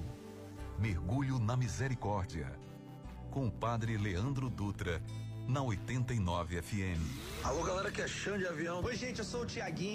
Mergulho 0.78 1.40
na 1.40 1.56
Misericórdia 1.56 2.52
com 3.32 3.48
o 3.48 3.52
Padre 3.52 3.96
Leandro 3.96 4.50
Dutra 4.50 5.02
na 5.48 5.62
89 5.62 6.62
FM. 6.62 7.00
Alô, 7.46 7.64
galera 7.64 7.90
que 7.90 8.02
é 8.02 8.08
chão 8.10 8.38
de 8.38 8.46
avião. 8.46 8.84
Oi, 8.84 8.94
gente, 8.94 9.20
eu 9.20 9.24
sou 9.24 9.44
o 9.44 9.46
Tiaguinho. 9.46 9.86